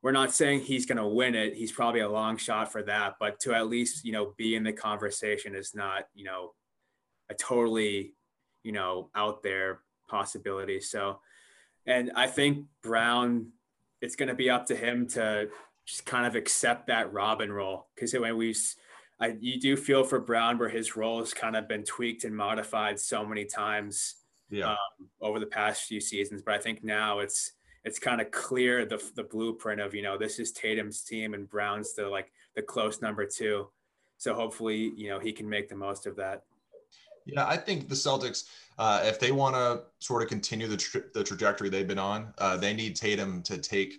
[0.02, 1.56] we're not saying he's going to win it.
[1.56, 4.64] He's probably a long shot for that, but to at least, you know, be in
[4.64, 6.54] the conversation is not, you know,
[7.30, 8.14] a totally,
[8.64, 10.80] you know, out there possibility.
[10.80, 11.20] So,
[11.88, 13.48] and I think Brown,
[14.06, 15.50] it's going to be up to him to
[15.86, 18.56] just kind of accept that Robin role because when we,
[19.20, 22.36] I you do feel for Brown where his role has kind of been tweaked and
[22.36, 24.16] modified so many times
[24.50, 24.72] yeah.
[24.72, 26.44] um, over the past few seasons.
[26.44, 30.18] But I think now it's it's kind of clear the the blueprint of you know
[30.18, 33.68] this is Tatum's team and Brown's the like the close number two.
[34.18, 36.44] So hopefully you know he can make the most of that.
[37.26, 38.46] Yeah, I think the Celtics,
[38.78, 42.34] uh, if they want to sort of continue the, tra- the trajectory they've been on,
[42.38, 43.96] uh, they need Tatum to take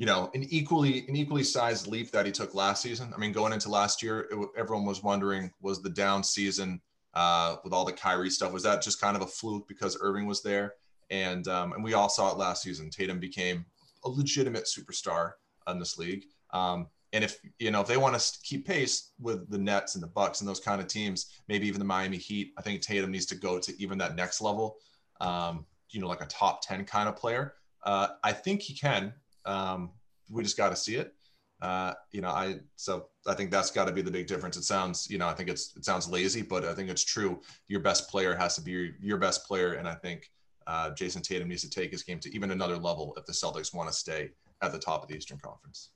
[0.00, 3.12] you know, an equally an equally sized leap that he took last season.
[3.14, 6.80] I mean, going into last year, everyone was wondering was the down season
[7.12, 10.26] uh, with all the Kyrie stuff was that just kind of a fluke because Irving
[10.26, 10.72] was there,
[11.10, 12.88] and um, and we all saw it last season.
[12.88, 13.66] Tatum became
[14.04, 15.32] a legitimate superstar
[15.68, 16.24] in this league.
[16.52, 20.02] Um, and if you know if they want to keep pace with the Nets and
[20.02, 23.10] the Bucks and those kind of teams, maybe even the Miami Heat, I think Tatum
[23.10, 24.76] needs to go to even that next level.
[25.20, 27.54] Um, you know, like a top ten kind of player.
[27.84, 29.12] Uh, I think he can.
[29.44, 29.90] Um,
[30.30, 31.14] we just got to see it.
[31.60, 34.56] Uh, you know, I so I think that's got to be the big difference.
[34.56, 37.40] It sounds, you know, I think it's it sounds lazy, but I think it's true.
[37.68, 40.30] Your best player has to be your, your best player, and I think
[40.66, 43.74] uh, Jayson Tatum needs to take his game to even another level if the Celtics
[43.74, 44.30] want to stay
[44.62, 45.90] at the top of the Eastern Conference.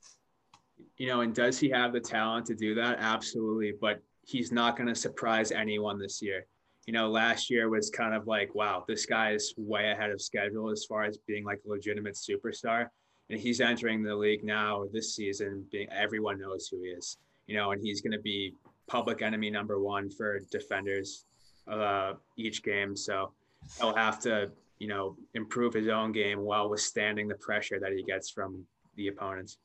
[0.97, 2.99] You know, and does he have the talent to do that?
[3.01, 6.47] Absolutely, but he's not going to surprise anyone this year.
[6.87, 10.21] You know, last year was kind of like, wow, this guy is way ahead of
[10.21, 12.89] schedule as far as being like a legitimate superstar
[13.31, 15.65] and he's entering the league now this season.
[15.71, 18.55] Being everyone knows who he is, you know, and he's going to be
[18.87, 21.25] public enemy number one for defenders
[21.71, 22.97] uh, each game.
[22.97, 23.33] So
[23.79, 28.03] he'll have to, you know, improve his own game while withstanding the pressure that he
[28.03, 28.65] gets from
[28.97, 29.59] the opponents.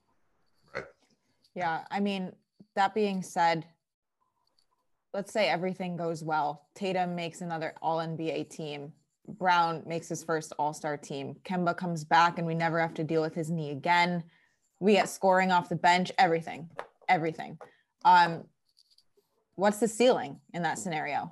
[1.55, 2.33] Yeah, I mean,
[2.75, 3.65] that being said,
[5.13, 6.67] let's say everything goes well.
[6.75, 8.93] Tatum makes another All NBA team
[9.37, 11.35] Brown makes his first All Star team.
[11.43, 14.23] Kemba comes back, and we never have to deal with his knee again.
[14.79, 16.69] We get scoring off the bench, everything,
[17.07, 17.57] everything.
[18.05, 18.45] Um,
[19.55, 21.31] what's the ceiling in that scenario?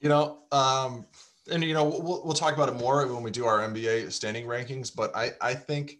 [0.00, 1.06] You know, um,
[1.50, 4.46] and you know, we'll, we'll talk about it more when we do our NBA standing
[4.46, 4.94] rankings.
[4.94, 5.98] But I, I think,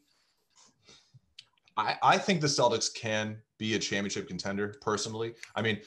[1.76, 4.74] I, I think the Celtics can be a championship contender.
[4.80, 5.80] Personally, I mean,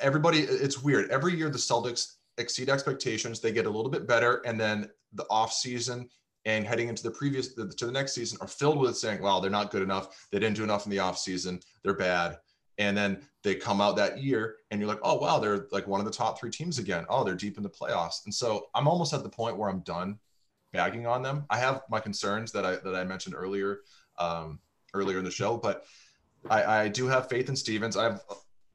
[0.00, 0.40] everybody.
[0.40, 1.10] It's weird.
[1.10, 3.40] Every year, the Celtics exceed expectations.
[3.40, 6.08] They get a little bit better, and then the off season
[6.46, 9.50] and heading into the previous to the next season are filled with saying, "Wow, they're
[9.50, 10.28] not good enough.
[10.30, 11.60] They didn't do enough in the off season.
[11.82, 12.38] They're bad."
[12.78, 16.00] And then they come out that year, and you're like, "Oh wow, they're like one
[16.00, 17.06] of the top three teams again.
[17.08, 19.80] Oh, they're deep in the playoffs." And so I'm almost at the point where I'm
[19.80, 20.18] done
[20.72, 21.44] bagging on them.
[21.50, 23.80] I have my concerns that I that I mentioned earlier
[24.18, 24.60] um,
[24.94, 25.84] earlier in the show, but
[26.48, 27.96] I, I do have faith in Stevens.
[27.96, 28.22] I have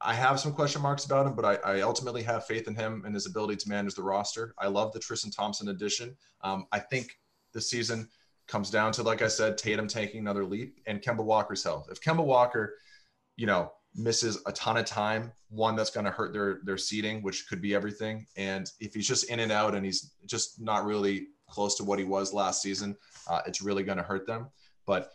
[0.01, 3.03] I have some question marks about him, but I, I, ultimately have faith in him
[3.05, 4.53] and his ability to manage the roster.
[4.59, 6.15] I love the Tristan Thompson addition.
[6.41, 7.17] Um, I think
[7.53, 8.07] the season
[8.47, 11.87] comes down to, like I said, Tatum taking another leap and Kemba Walker's health.
[11.89, 12.75] If Kemba Walker,
[13.35, 17.23] you know, misses a ton of time, one that's going to hurt their their seating,
[17.23, 18.27] which could be everything.
[18.35, 21.99] And if he's just in and out and he's just not really close to what
[21.99, 22.95] he was last season,
[23.27, 24.47] uh, it's really going to hurt them.
[24.85, 25.11] But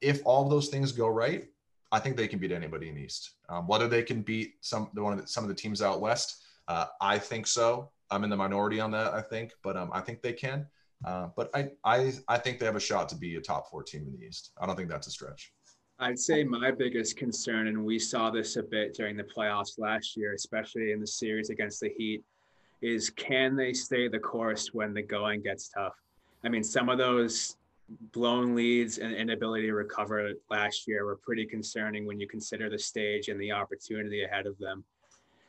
[0.00, 1.48] if all of those things go right,
[1.90, 3.32] I think they can beat anybody in the East.
[3.48, 6.00] Um, whether they can beat some the one of the, some of the teams out
[6.00, 7.90] west, uh, I think so.
[8.10, 10.66] I'm in the minority on that, I think, but um, I think they can.
[11.04, 13.82] Uh, but I, I I think they have a shot to be a top four
[13.82, 14.50] team in the East.
[14.60, 15.52] I don't think that's a stretch.
[16.00, 20.16] I'd say my biggest concern, and we saw this a bit during the playoffs last
[20.16, 22.22] year, especially in the series against the Heat,
[22.82, 25.94] is can they stay the course when the going gets tough?
[26.44, 27.56] I mean, some of those
[28.12, 32.78] blown leads and inability to recover last year were pretty concerning when you consider the
[32.78, 34.84] stage and the opportunity ahead of them.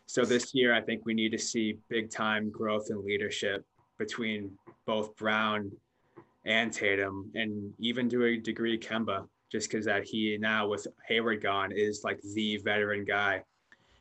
[0.05, 3.65] So this year, I think we need to see big time growth and leadership
[3.97, 4.51] between
[4.85, 5.71] both Brown
[6.45, 11.43] and Tatum, and even to a degree Kemba, just because that he now with Hayward
[11.43, 13.43] gone is like the veteran guy.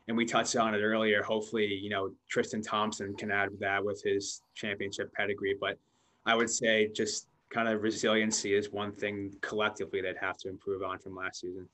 [0.07, 1.21] And we touched on it earlier.
[1.21, 5.55] Hopefully, you know, Tristan Thompson can add that with his championship pedigree.
[5.59, 5.77] But
[6.25, 10.83] I would say just kind of resiliency is one thing collectively they'd have to improve
[10.83, 11.67] on from last season.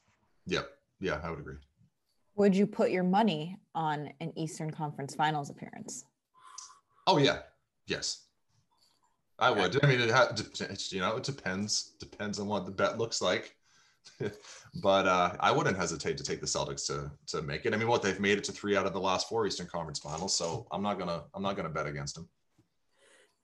[0.46, 0.62] Yeah,
[1.00, 1.58] Yeah, I would agree.
[2.36, 6.06] Would you put your money on an Eastern Conference Finals appearance?
[7.08, 7.40] Oh yeah,
[7.88, 8.26] yes,
[9.40, 9.84] I would.
[9.84, 13.56] I mean, it has, you know, it depends depends on what the bet looks like,
[14.82, 17.74] but uh, I wouldn't hesitate to take the Celtics to to make it.
[17.74, 20.00] I mean, what they've made it to three out of the last four Eastern Conference
[20.00, 22.28] Finals, so I'm not gonna I'm not gonna bet against them.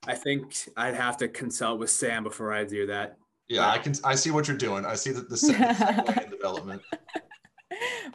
[0.08, 3.18] I think I'd have to consult with Sam before I do that.
[3.48, 3.94] Yeah, I can.
[4.04, 4.86] I see what you're doing.
[4.86, 6.82] I see that the second development.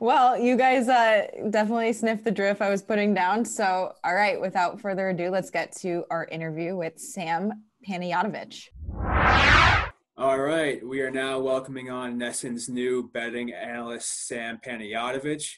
[0.01, 3.45] Well, you guys uh, definitely sniffed the drift I was putting down.
[3.45, 8.69] So, all right, without further ado, let's get to our interview with Sam Panayotovich.
[10.19, 15.57] All right, we are now welcoming on NESN's new betting analyst, Sam Panayotovich.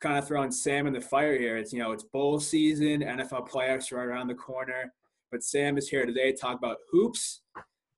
[0.00, 1.56] Kind of throwing Sam in the fire here.
[1.56, 4.92] It's you know it's bowl season, NFL playoffs right around the corner,
[5.30, 7.42] but Sam is here today to talk about hoops.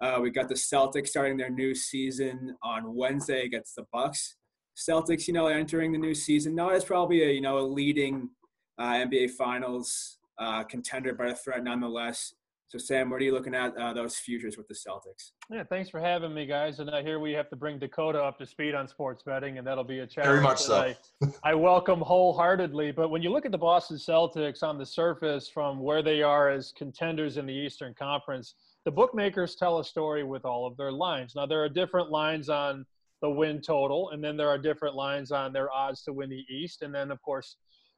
[0.01, 4.37] Uh, we got the Celtics starting their new season on Wednesday against the Bucks.
[4.77, 8.31] Celtics, you know, entering the new season, not as probably a you know a leading
[8.79, 12.35] uh, NBA Finals uh, contender, but a threat nonetheless.
[12.71, 15.33] So, Sam, what are you looking at uh, those futures with the Celtics?
[15.51, 16.79] Yeah, thanks for having me, guys.
[16.79, 19.67] And I hear we have to bring Dakota up to speed on sports betting, and
[19.67, 20.31] that'll be a challenge.
[20.31, 20.77] Very much so.
[20.77, 20.97] I,
[21.51, 22.93] I welcome wholeheartedly.
[22.93, 26.49] But when you look at the Boston Celtics on the surface from where they are
[26.49, 28.55] as contenders in the Eastern Conference,
[28.85, 31.33] the bookmakers tell a story with all of their lines.
[31.35, 32.87] Now, there are different lines on
[33.21, 36.45] the win total, and then there are different lines on their odds to win the
[36.49, 37.57] East, and then, of course,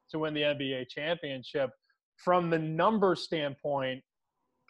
[0.09, 1.69] to win the NBA championship.
[2.17, 4.03] From the number standpoint,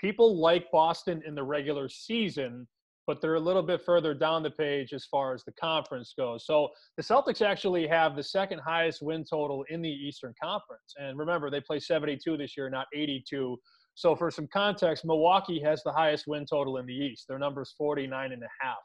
[0.04, 2.68] people like Boston in the regular season,
[3.08, 6.46] but they're a little bit further down the page as far as the conference goes.
[6.46, 10.94] So the Celtics actually have the second highest win total in the Eastern Conference.
[10.98, 13.58] And remember, they play 72 this year, not 82.
[13.96, 17.26] So for some context, Milwaukee has the highest win total in the East.
[17.30, 18.76] Their number is 49 and a half.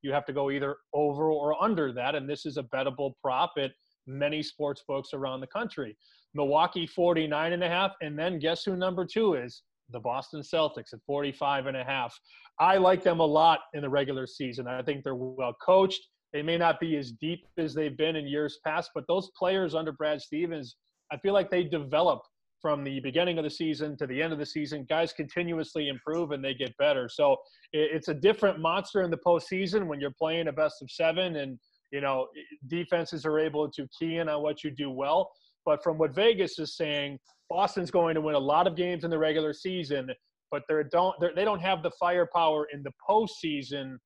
[0.00, 3.52] You have to go either over or under that, and this is a bettable prop
[3.58, 3.72] at
[4.06, 5.96] many sports books around the country.
[6.34, 9.62] Milwaukee 49 and a half, and then guess who number two is?
[9.90, 12.18] The Boston Celtics at 45 and a half.
[12.58, 14.66] I like them a lot in the regular season.
[14.66, 16.00] I think they're well coached.
[16.32, 19.74] They may not be as deep as they've been in years past, but those players
[19.74, 20.76] under Brad Stevens,
[21.12, 22.22] I feel like they develop
[22.62, 24.86] from the beginning of the season to the end of the season.
[24.88, 27.08] Guys continuously improve and they get better.
[27.08, 27.36] So
[27.72, 31.58] it's a different monster in the postseason when you're playing a best of seven and
[31.90, 32.28] you know
[32.68, 35.30] defenses are able to key in on what you do well.
[35.66, 37.18] But from what Vegas is saying,
[37.52, 40.08] Boston's going to win a lot of games in the regular season,
[40.50, 43.98] but they don't they don't have the firepower in the postseason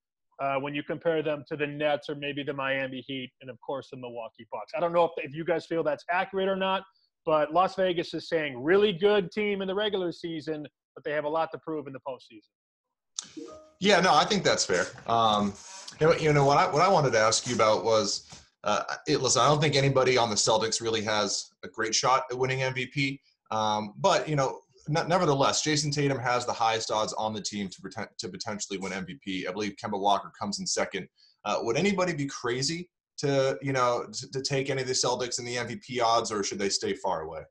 [0.43, 3.57] uh, when you compare them to the Nets or maybe the Miami Heat and of
[3.65, 4.73] course the Milwaukee Bucks.
[4.77, 6.83] I don't know if, if you guys feel that's accurate or not,
[7.25, 11.25] but Las Vegas is saying really good team in the regular season, but they have
[11.25, 13.47] a lot to prove in the postseason.
[13.79, 14.87] Yeah, no, I think that's fair.
[15.07, 15.55] Um,
[16.01, 18.29] you know, what I what I wanted to ask you about was
[18.65, 22.25] uh, it, listen, I don't think anybody on the Celtics really has a great shot
[22.29, 23.21] at winning MVP.
[23.51, 27.81] Um, but you know, nevertheless, Jayson Tatum has the highest odds on the team to
[27.81, 29.49] pretend, to potentially win MVP.
[29.49, 31.09] I believe Kemba Walker comes in second.
[31.45, 35.39] Uh, would anybody be crazy to you know to, to take any of the Celtics
[35.39, 37.43] in the MVP odds, or should they stay far away?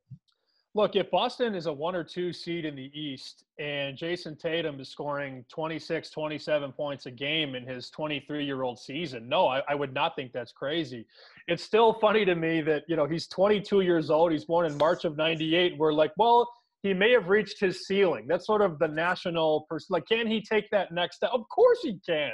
[0.76, 4.78] Look, if Boston is a one or two seed in the East and Jayson Tatum
[4.82, 9.62] is scoring 26, 27 points a game in his 23 year old season, no, I,
[9.70, 11.08] I, would not think that's crazy.
[11.48, 14.34] It's still funny to me that, you know, he's 22 years old.
[14.34, 15.78] He's born in March of 98.
[15.78, 16.52] We're like, well,
[16.84, 18.26] he may have reached his ceiling.
[18.28, 19.88] That's sort of the national person.
[19.94, 21.30] Like, can he take that next step?
[21.32, 22.34] Of course he can.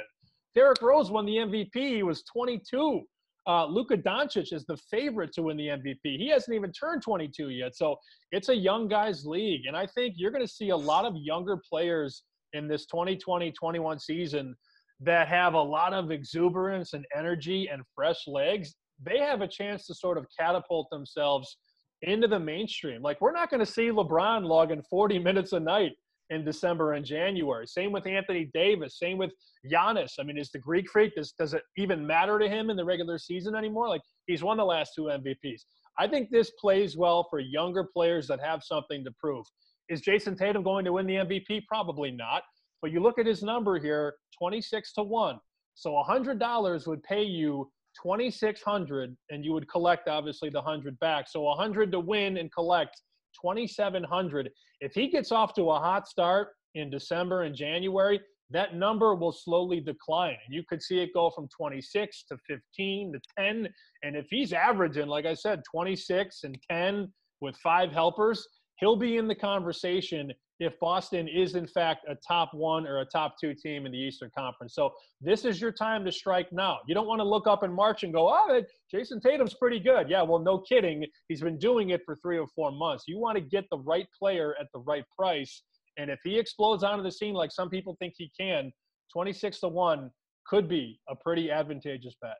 [0.56, 1.70] Derrick Rose won the MVP.
[1.74, 3.02] He was 22.
[3.46, 5.96] Uh, Luka Doncic is the favorite to win the MVP.
[6.04, 7.74] He hasn't even turned 22 yet.
[7.74, 7.96] So
[8.30, 9.66] it's a young guys league.
[9.66, 12.22] And I think you're going to see a lot of younger players
[12.52, 14.54] in this 2020 21 season
[15.00, 18.74] that have a lot of exuberance and energy and fresh legs.
[19.04, 21.56] They have a chance to sort of catapult themselves
[22.02, 23.02] into the mainstream.
[23.02, 25.92] Like, we're not going to see LeBron logging 40 minutes a night
[26.32, 27.66] in December and January.
[27.66, 28.98] Same with Anthony Davis.
[28.98, 29.32] Same with
[29.70, 30.14] Giannis.
[30.18, 32.84] I mean, is the Greek freak, does, does it even matter to him in the
[32.84, 33.88] regular season anymore?
[33.88, 35.60] Like, he's won the last two MVPs.
[35.98, 39.44] I think this plays well for younger players that have something to prove.
[39.90, 41.66] Is Jayson Tatum going to win the MVP?
[41.68, 42.42] Probably not.
[42.80, 45.38] But you look at his number here 26 to 1.
[45.74, 47.70] So $100 would pay you
[48.02, 51.26] 2600 and you would collect obviously the 100 back.
[51.28, 53.00] So 100 to win and collect
[53.40, 54.50] 2700.
[54.80, 58.20] If he gets off to a hot start in December and January,
[58.50, 60.36] that number will slowly decline.
[60.46, 63.68] And you could see it go from 26 to 15 to 10.
[64.02, 68.46] And if he's averaging, like I said, 26 and 10 with five helpers,
[68.78, 70.32] he'll be in the conversation
[70.62, 73.98] if Boston is in fact a top one or a top two team in the
[73.98, 74.74] Eastern Conference.
[74.74, 76.78] So this is your time to strike now.
[76.86, 80.08] You don't want to look up in March and go, oh, Jayson Tatum's pretty good.
[80.08, 81.04] Yeah, well, no kidding.
[81.28, 83.04] He's been doing it for three or four months.
[83.06, 85.62] You want to get the right player at the right price.
[85.98, 88.72] And if he explodes onto the scene like some people think he can,
[89.12, 90.10] 26 to 1
[90.46, 92.36] could be a pretty advantageous bet.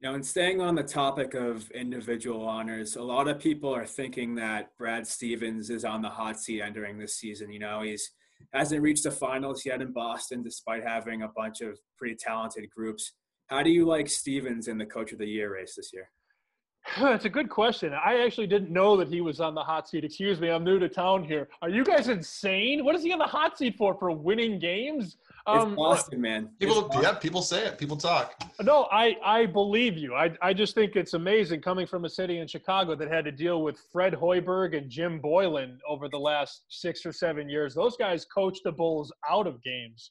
[0.00, 4.36] Now, in staying on the topic of individual honors, a lot of people are thinking
[4.36, 7.50] that Brad Stevens is on the hot seat entering this season.
[7.50, 8.12] You know, he's
[8.52, 13.12] hasn't reached the finals yet in Boston, despite having a bunch of pretty talented groups.
[13.48, 16.10] How do you like Stevens in the Coach of the Year race this year?
[17.00, 17.92] That's a good question.
[17.92, 20.04] I actually didn't know that he was on the hot seat.
[20.04, 21.48] Excuse me, I'm new to town here.
[21.60, 22.84] Are you guys insane?
[22.84, 23.94] What is he on the hot seat for?
[23.94, 25.16] For winning games?
[25.48, 26.50] Um, it's Boston, man.
[26.58, 27.02] People, Boston.
[27.02, 27.78] yeah, people say it.
[27.78, 28.34] People talk.
[28.60, 30.14] No, I, I believe you.
[30.14, 33.32] I, I just think it's amazing coming from a city in Chicago that had to
[33.32, 37.74] deal with Fred Hoiberg and Jim Boylan over the last six or seven years.
[37.74, 40.10] Those guys coached the Bulls out of games.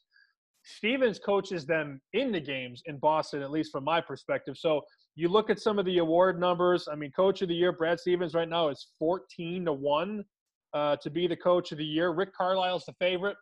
[0.64, 4.58] Stevens coaches them in the games in Boston, at least from my perspective.
[4.58, 4.82] So
[5.16, 6.88] you look at some of the award numbers.
[6.92, 10.26] I mean, Coach of the Year, Brad Stevens, right now is 14 to one
[10.74, 12.12] uh, to be the Coach of the Year.
[12.12, 13.38] Rick Carlisle's the favorite.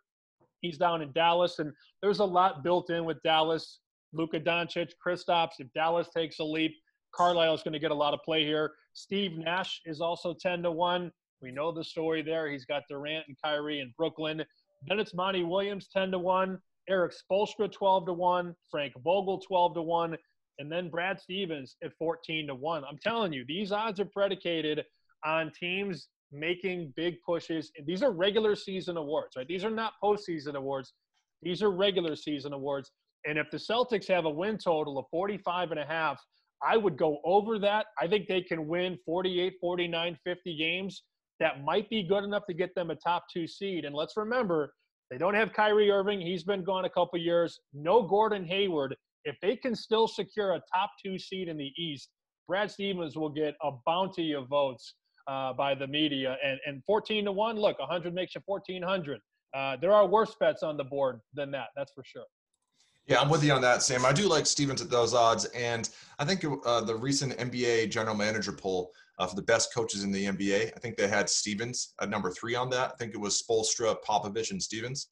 [0.65, 3.79] He's down in Dallas, and there's a lot built in with Dallas.
[4.13, 5.59] Luka Doncic, Kristaps.
[5.59, 6.73] If Dallas takes a leap,
[7.13, 8.71] Carlisle's going to get a lot of play here.
[8.93, 11.11] Steve Nash is also 10 to one.
[11.41, 12.49] We know the story there.
[12.49, 14.43] He's got Durant and Kyrie in Brooklyn.
[14.87, 16.59] Then it's Monty Williams 10 to one.
[16.87, 20.17] Erik Spoelstra 12 to 1, Frank Vogel 12 to 1,
[20.59, 22.83] and then Brad Stevens at 14 to 1.
[22.83, 24.83] I'm telling you, these odds are predicated
[25.25, 27.71] on teams making big pushes.
[27.85, 29.47] These are regular season awards, right?
[29.47, 30.93] These are not postseason awards.
[31.41, 32.91] These are regular season awards.
[33.25, 36.19] And if the Celtics have a win total of 45 and a half,
[36.65, 37.87] I would go over that.
[37.99, 41.03] I think they can win 48, 49, 50 games.
[41.39, 43.85] That might be good enough to get them a top two seed.
[43.85, 44.73] And let's remember,
[45.11, 46.21] they don't have Kyrie Irving.
[46.21, 47.59] He's been gone a couple years.
[47.73, 52.09] No Gordon Hayward if they can still secure a top two seed in the East,
[52.47, 54.93] Brad Stevens will get a bounty of votes
[55.27, 56.37] uh, by the media.
[56.43, 59.19] And, and 14 to 1, look, 100 makes you 1,400.
[59.53, 62.25] Uh, there are worse bets on the board than that, that's for sure.
[63.07, 64.03] Yeah, I'm with you on that, Sam.
[64.03, 65.45] I do like Stevens at those odds.
[65.45, 70.03] And I think uh, the recent NBA general manager poll uh, for the best coaches
[70.03, 72.91] in the NBA, I think they had Stevens at number three on that.
[72.91, 75.07] I think it was Spoelstra, Popovich, and Stevens.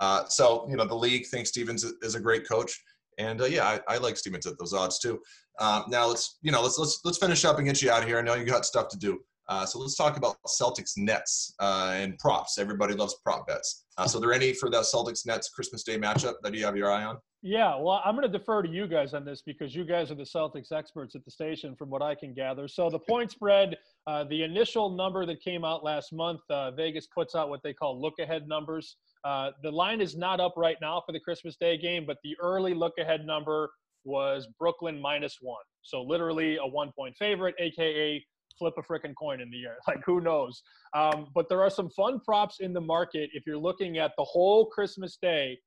[0.00, 2.82] Uh, so, you know, the league thinks Stevens is a great coach.
[3.18, 5.20] And uh, yeah, I, I, like Stevens at those odds too.
[5.58, 8.08] Um, now let's you know let's let's let's finish up and get you out of
[8.08, 8.18] here.
[8.18, 9.20] I know you got stuff to do.
[9.48, 12.58] Uh, so let's talk about Celtics Nets uh, and props.
[12.58, 13.86] Everybody loves prop bets.
[13.96, 16.76] Uh, so, are there any for that Celtics Nets Christmas Day matchup that you have
[16.76, 17.18] your eye on?
[17.40, 20.16] Yeah, well, I'm going to defer to you guys on this because you guys are
[20.16, 22.66] the Celtics experts at the station, from what I can gather.
[22.66, 23.76] So the point spread,
[24.08, 27.72] uh, the initial number that came out last month, uh, Vegas puts out what they
[27.72, 28.96] call look-ahead numbers.
[29.24, 32.36] Uh, the line is not up right now for the Christmas Day game, but the
[32.40, 33.70] early look ahead number
[34.04, 35.62] was Brooklyn minus one.
[35.82, 38.24] So literally a one point favorite, aka
[38.58, 39.76] flip a freaking coin in the air.
[39.86, 40.62] Like who knows?
[40.94, 44.24] Um, but there are some fun props in the market if you're looking at the
[44.24, 45.58] whole Christmas Day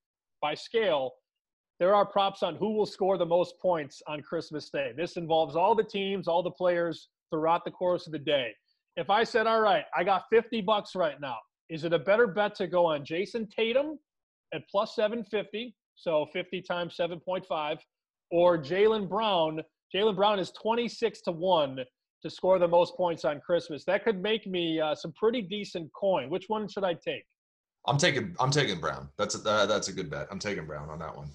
[0.41, 1.11] by scale.
[1.79, 4.91] There are props on who will score the most points on Christmas Day.
[4.95, 8.51] This involves all the teams, all the players throughout the course of the day.
[8.97, 11.37] If I said, all right, I got 50 bucks right now,
[11.69, 13.97] is it a better bet to go on Jayson Tatum
[14.53, 17.77] at plus 750, so 50 times 7.5,
[18.29, 19.61] or Jaylen Brown?
[19.95, 21.79] Jaylen Brown is 26 to 1
[22.21, 23.83] to score the most points on Christmas.
[23.85, 26.29] That could make me uh, some pretty decent coin.
[26.29, 27.23] Which one should I take?
[27.87, 29.09] I'm taking I'm taking Brown.
[29.17, 30.27] That's a, uh, that's a good bet.
[30.29, 31.29] I'm taking Brown on that one.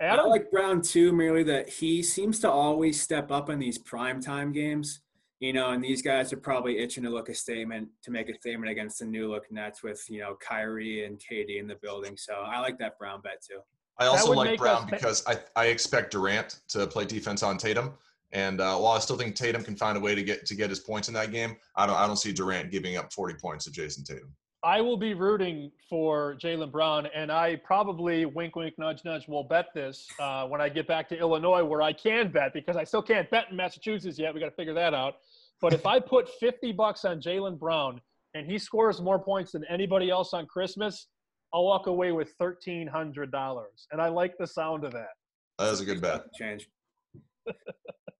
[0.00, 0.26] Adam?
[0.26, 4.20] I like Brown too, merely that he seems to always step up in these prime
[4.20, 5.00] time games
[5.40, 8.34] you know, and these guys are probably itching to look a statement to make a
[8.34, 12.16] statement against the new look Nets with you know Kyrie and KD in the building.
[12.16, 13.60] So I like that Brown bet too.
[13.98, 17.94] I also like Brown because I, I expect Durant to play defense on Tatum.
[18.32, 20.68] And uh, while I still think Tatum can find a way to get to get
[20.68, 23.64] his points in that game, I don't I don't see Durant giving up 40 points
[23.64, 24.34] to Jayson Tatum.
[24.64, 29.44] I will be rooting for Jaylen Brown, and I probably wink, wink, nudge, nudge will
[29.44, 32.82] bet this uh, when I get back to Illinois, where I can bet because I
[32.82, 34.34] still can't bet in Massachusetts yet.
[34.34, 35.18] We got to figure that out.
[35.60, 38.00] But if I put 50 bucks on Jaylen Brown
[38.34, 41.06] and he scores more points than anybody else on Christmas,
[41.54, 43.62] I'll walk away with $1,300.
[43.92, 45.10] And I like the sound of that.
[45.58, 46.32] That is a good bet.
[46.34, 46.68] Change.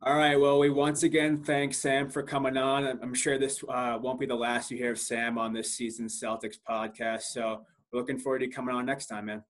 [0.09, 0.41] All right.
[0.41, 2.87] Well, we once again thank Sam for coming on.
[2.87, 6.19] I'm sure this uh, won't be the last you hear of Sam on this season's
[6.19, 7.25] Celtics podcast.
[7.25, 9.45] So we're looking forward to coming on next time, man.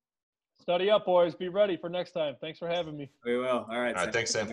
[0.61, 1.36] Study up, boys.
[1.36, 2.34] Be ready for next time.
[2.40, 3.09] Thanks for having me.
[3.24, 3.68] We will.
[3.70, 3.94] All right.
[3.94, 4.12] All right.
[4.12, 4.52] Thanks, Sam.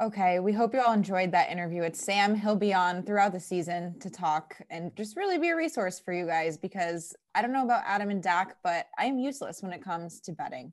[0.00, 2.34] Okay, we hope you all enjoyed that interview with Sam.
[2.34, 6.14] He'll be on throughout the season to talk and just really be a resource for
[6.14, 9.74] you guys because I don't know about Adam and Dak, but I am useless when
[9.74, 10.72] it comes to betting.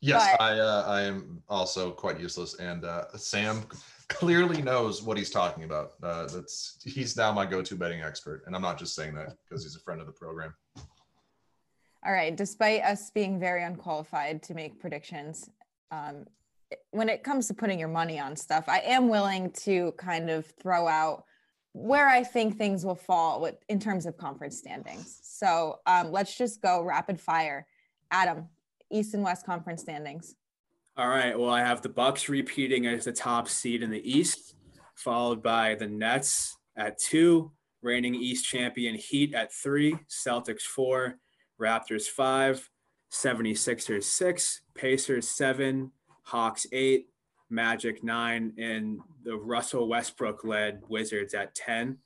[0.00, 3.64] Yes, But- I uh, I am also quite useless, and uh, Sam
[4.08, 5.92] clearly knows what he's talking about.
[6.02, 9.64] Uh, that's he's now my go-to betting expert, and I'm not just saying that because
[9.64, 10.54] he's a friend of the program.
[12.04, 15.50] All right, despite us being very unqualified to make predictions,
[15.90, 16.26] um,
[16.90, 20.46] when it comes to putting your money on stuff, I am willing to kind of
[20.62, 21.24] throw out
[21.72, 25.18] where I think things will fall with, in terms of conference standings.
[25.22, 27.66] So um, let's just go rapid fire.
[28.10, 28.48] Adam,
[28.90, 30.34] East and West conference standings.
[30.96, 31.38] All right.
[31.38, 34.54] Well, I have the Bucks repeating as the top seed in the East,
[34.94, 41.18] followed by the Nets at two, reigning East champion Heat at three, Celtics four,
[41.60, 42.68] Raptors five,
[43.12, 47.08] 76ers six, Pacers seven, Hawks eight,
[47.50, 51.98] Magic nine, and the Russell Westbrook led Wizards at 10.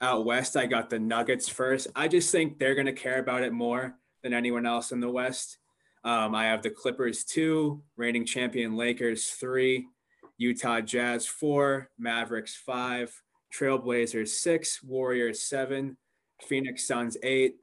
[0.00, 1.86] Out west, I got the Nuggets first.
[1.94, 5.08] I just think they're going to care about it more than anyone else in the
[5.08, 5.58] West.
[6.04, 9.86] Um, I have the Clippers two, reigning champion Lakers three,
[10.36, 13.14] Utah Jazz four, Mavericks five,
[13.52, 15.96] Trailblazers six, Warriors seven,
[16.42, 17.56] Phoenix Suns eight,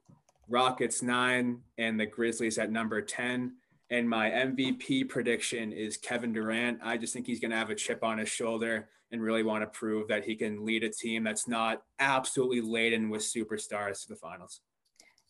[0.48, 3.52] Rockets nine, and the Grizzlies at number 10.
[3.90, 6.78] And my MVP prediction is Kevin Durant.
[6.82, 9.62] I just think he's going to have a chip on his shoulder and really want
[9.62, 14.08] to prove that he can lead a team that's not absolutely laden with superstars to
[14.08, 14.62] the finals.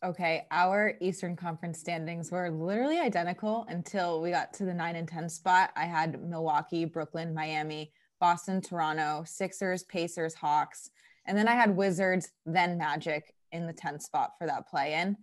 [0.04, 5.06] Okay, our Eastern Conference standings were literally identical until we got to the 9 and
[5.06, 5.70] 10 spot.
[5.76, 10.90] I had Milwaukee, Brooklyn, Miami, Boston, Toronto, Sixers, Pacers, Hawks,
[11.26, 15.16] and then I had Wizards, then Magic in the 10th spot for that play in.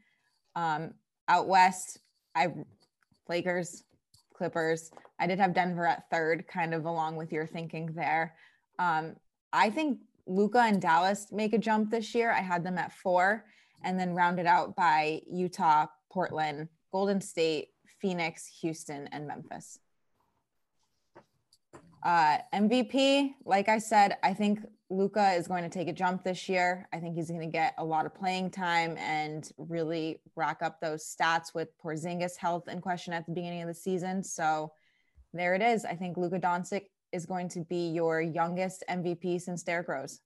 [0.55, 0.93] Um,
[1.27, 1.99] out west,
[2.33, 2.53] I
[3.27, 3.83] Lakers,
[4.33, 4.91] Clippers.
[5.19, 8.35] I did have Denver at third, kind of along with your thinking there.
[8.79, 9.17] Um,
[9.51, 12.31] I think Luka and Dallas make a jump this year.
[12.31, 13.43] I had them at four
[13.83, 17.69] and then rounded out by Utah, Portland, Golden State,
[18.01, 19.79] Phoenix, Houston, and Memphis.
[22.03, 24.59] Uh, MVP, like I said, I think
[24.89, 26.87] Luka is going to take a jump this year.
[26.93, 30.79] I think he's going to get a lot of playing time and really rack up
[30.79, 34.23] those stats with Porzingis' health in question at the beginning of the season.
[34.23, 34.71] So
[35.33, 35.85] there it is.
[35.85, 40.21] I think Luka Doncic is going to be your youngest MVP since Derrick Rose.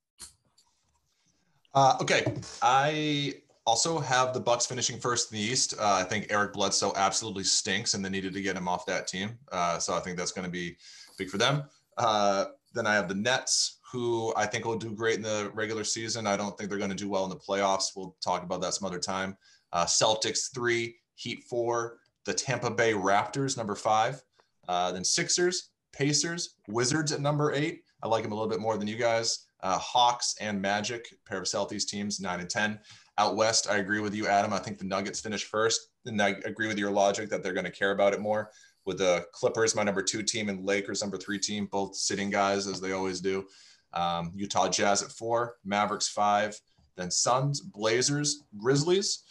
[1.74, 2.24] Uh, okay,
[2.62, 3.34] I
[3.66, 5.74] also have the Bucks finishing first in the East.
[5.78, 9.06] Uh, I think Eric Bledsoe absolutely stinks, and they needed to get him off that
[9.06, 9.38] team.
[9.50, 10.76] Uh, so I think that's going to be
[11.16, 11.64] big for them.
[11.96, 15.84] Uh, then I have the Nets, who I think will do great in the regular
[15.84, 16.26] season.
[16.26, 17.92] I don't think they're going to do well in the playoffs.
[17.96, 19.36] We'll talk about that some other time.
[19.72, 24.22] Uh, Celtics three, Heat four, the Tampa Bay Raptors number five,
[24.68, 27.82] uh, then Sixers, Pacers, Wizards at number eight.
[28.02, 29.46] I like them a little bit more than you guys.
[29.62, 32.80] Uh, Hawks and Magic, pair of Celtics teams, nine and ten.
[33.16, 34.52] Out west, I agree with you, Adam.
[34.52, 37.64] I think the Nuggets finish first, and I agree with your logic that they're going
[37.64, 38.50] to care about it more.
[38.86, 42.66] With the Clippers, my number two team, and Lakers, number three team, both sitting guys
[42.66, 43.46] as they always do.
[43.92, 46.60] Um, Utah Jazz at four, Mavericks five,
[46.96, 49.22] then Suns, Blazers, Grizzlies,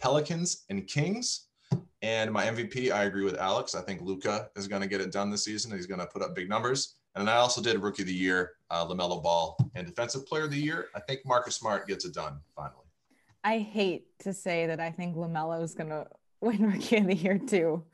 [0.00, 1.48] Pelicans, and Kings.
[2.02, 3.74] And my MVP, I agree with Alex.
[3.74, 5.72] I think Luka is going to get it done this season.
[5.72, 6.96] He's going to put up big numbers.
[7.16, 10.50] And I also did Rookie of the Year, uh, LaMelo Ball, and Defensive Player of
[10.50, 10.88] the Year.
[10.94, 12.83] I think Marcus Smart gets it done finally.
[13.44, 16.06] I hate to say that I think LaMelo is going to
[16.40, 17.84] win Rookie of the Year too.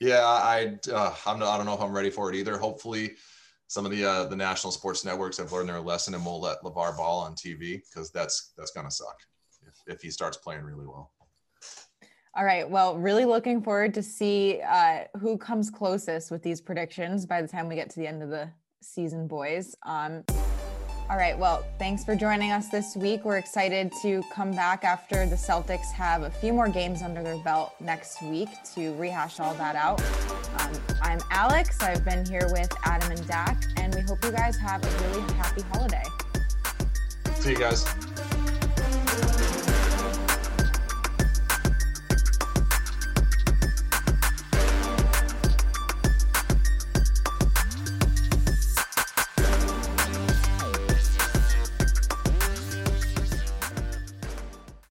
[0.00, 2.58] Yeah, I uh, I'm not, I don't know if I'm ready for it either.
[2.58, 3.12] Hopefully,
[3.68, 6.62] some of the uh, the national sports networks have learned their lesson and will let
[6.62, 9.16] LaVar Ball on TV because that's that's gonna suck
[9.66, 11.12] if, if he starts playing really well.
[12.36, 12.68] All right.
[12.68, 17.46] Well, really looking forward to see uh, who comes closest with these predictions by the
[17.46, 18.50] time we get to the end of the
[18.82, 19.76] season, boys.
[19.86, 20.24] Um,
[21.10, 21.38] all right.
[21.38, 23.24] Well, thanks for joining us this week.
[23.24, 27.36] We're excited to come back after the Celtics have a few more games under their
[27.38, 30.00] belt next week to rehash all that out.
[30.60, 31.82] Um, I'm Alex.
[31.82, 35.32] I've been here with Adam and Dak, and we hope you guys have a really
[35.34, 36.04] happy holiday.
[37.34, 37.84] See you guys.